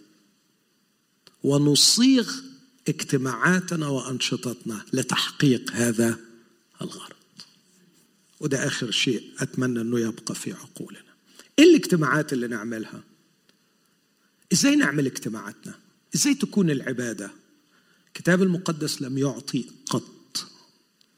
[1.42, 2.32] ونصيغ
[2.88, 6.18] اجتماعاتنا وأنشطتنا لتحقيق هذا
[6.82, 7.16] الغرض.
[8.40, 11.12] وده آخر شيء أتمنى إنه يبقى في عقولنا.
[11.58, 13.04] إيه الاجتماعات اللي نعملها؟
[14.52, 15.74] إزاي نعمل اجتماعاتنا؟
[16.14, 17.41] إزاي تكون العبادة؟
[18.16, 20.46] الكتاب المقدس لم يعطي قط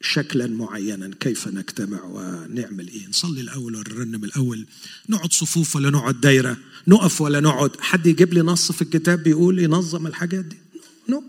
[0.01, 3.07] شكلا معينا كيف نجتمع ونعمل إيه.
[3.07, 4.65] نصلي الأول ولا نرنم الأول.
[5.09, 6.57] نقعد صفوف ولا نقعد دايرة.
[6.87, 7.81] نقف ولا نقعد.
[7.81, 10.57] حد يجيب لي نص في الكتاب بيقول ينظم الحاجات دي.
[11.09, 11.23] نو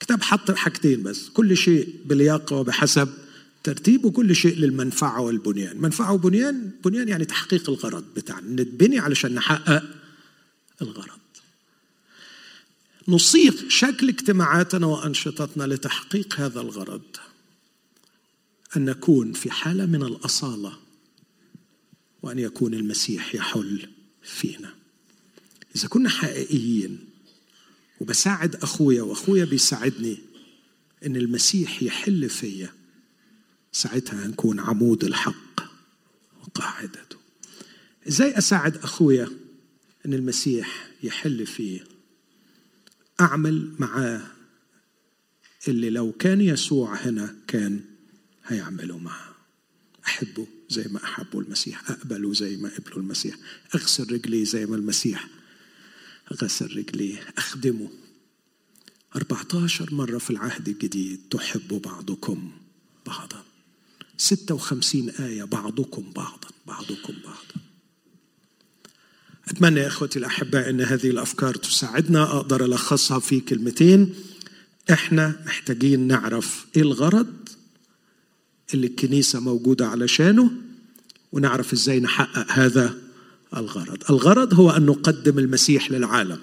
[0.00, 1.28] كتاب حط حاجتين بس.
[1.28, 3.08] كل شيء بلياقه وبحسب
[3.64, 5.80] ترتيب وكل شيء للمنفعة والبنيان.
[5.80, 8.62] منفعة وبنيان بنيان يعني تحقيق الغرض بتاعنا.
[8.62, 9.82] نتبني علشان نحقق
[10.82, 11.21] الغرض.
[13.08, 17.16] نصيغ شكل اجتماعاتنا وأنشطتنا لتحقيق هذا الغرض.
[18.76, 20.78] أن نكون في حالة من الأصالة
[22.22, 23.88] وأن يكون المسيح يحل
[24.22, 24.74] فينا.
[25.76, 26.98] إذا كنا حقيقيين
[28.00, 30.18] وبساعد أخويا وأخويا بيساعدني
[31.06, 32.72] إن المسيح يحل فيا
[33.72, 35.60] ساعتها هنكون عمود الحق
[36.42, 37.16] وقاعدته.
[38.08, 39.28] إزاي أساعد أخويا
[40.06, 41.91] إن المسيح يحل فيه
[43.20, 44.22] أعمل معاه.
[45.68, 47.80] اللي لو كان يسوع هنا كان
[48.46, 49.32] هيعمله معاه
[50.06, 53.36] أحبه زي ما أحبه المسيح أقبله زي ما قبله المسيح
[53.74, 55.28] أغسل رجليه زي ما المسيح
[56.32, 57.90] غسل رجليه أخدمه.
[59.16, 62.52] 14 مرة في العهد الجديد تحب بعضكم
[63.06, 63.44] بعضا.
[64.16, 67.61] 56 آية بعضكم بعضا بعضكم بعضا.
[69.48, 72.22] أتمنى يا إخوتي الأحباء أن هذه الأفكار تساعدنا.
[72.22, 74.14] أقدر ألخصها في كلمتين.
[74.90, 77.48] إحنا محتاجين نعرف إيه الغرض
[78.74, 80.50] اللي الكنيسة موجودة علشانه
[81.32, 82.98] ونعرف إزاي نحقق هذا
[83.56, 83.98] الغرض.
[84.10, 86.38] الغرض هو أن نقدم المسيح للعالم.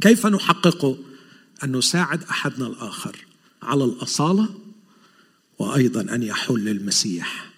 [0.00, 0.98] كيف نحققه؟
[1.64, 3.16] أن نساعد أحدنا الآخر
[3.62, 4.48] على الأصالة
[5.58, 7.52] وأيضا أن يحل المسيح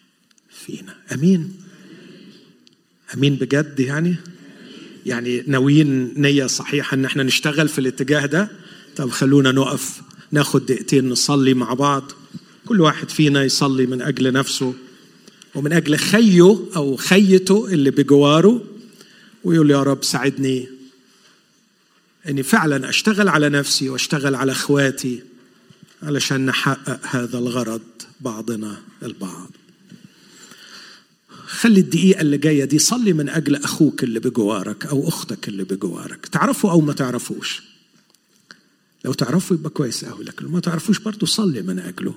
[0.50, 0.94] فينا.
[1.12, 1.65] آمين.
[3.14, 4.16] آمين بجد يعني؟
[5.06, 8.48] يعني ناويين نية صحيحة إن إحنا نشتغل في الاتجاه ده؟
[8.96, 10.02] طب خلونا نقف
[10.32, 12.12] ناخد دقيقتين نصلي مع بعض.
[12.66, 14.74] كل واحد فينا يصلي من أجل نفسه
[15.54, 18.64] ومن أجل خيه أو خيته اللي بجواره
[19.44, 20.68] ويقول يا رب ساعدني
[22.28, 25.22] إني فعلا أشتغل على نفسي وأشتغل على إخواتي
[26.02, 27.82] علشان نحقق هذا الغرض
[28.20, 29.50] بعضنا البعض.
[31.56, 36.26] خلي الدقيقة اللي جاية دي صلي من أجل أخوك اللي بجوارك أو أختك اللي بجوارك.
[36.26, 37.62] تعرفوا أو ما تعرفوش؟
[39.04, 42.14] لو تعرفوا يبقى كويس أوي لكن لو ما تعرفوش برضه صلي من أجله.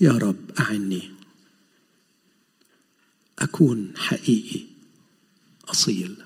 [0.00, 1.10] يا رب أعني.
[3.38, 4.60] أكون حقيقي
[5.68, 6.16] أصيل.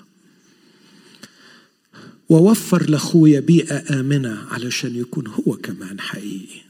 [2.29, 6.66] ووفر لأخويا بيئة آمنة علشان يكون هو كمان حقيقي.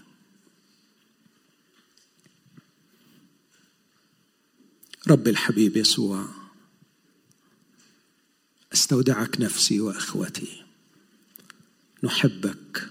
[5.10, 6.28] رب الحبيب يسوع
[8.74, 10.64] استودعك نفسي وإخوتي.
[12.04, 12.90] نحبك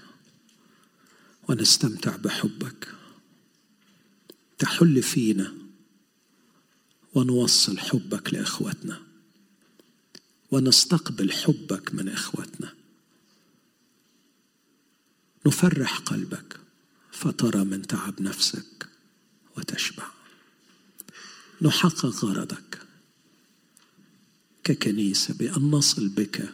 [1.49, 2.87] ونستمتع بحبك.
[4.57, 5.53] تحل فينا
[7.13, 9.01] ونوصل حبك لإخوتنا.
[10.51, 12.73] ونستقبل حبك من إخوتنا.
[15.45, 16.59] نفرح قلبك
[17.11, 18.89] فترى من تعب نفسك
[19.57, 20.16] وتشبع.
[21.61, 22.79] نحقق غرضك
[24.63, 26.53] ككنيسة بأن نصل بك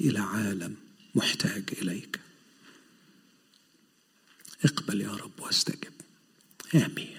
[0.00, 0.76] إلى عالم
[1.14, 2.20] محتاج إليك.
[4.64, 5.92] اقبل يا رب واستجب.
[6.74, 7.13] آمين.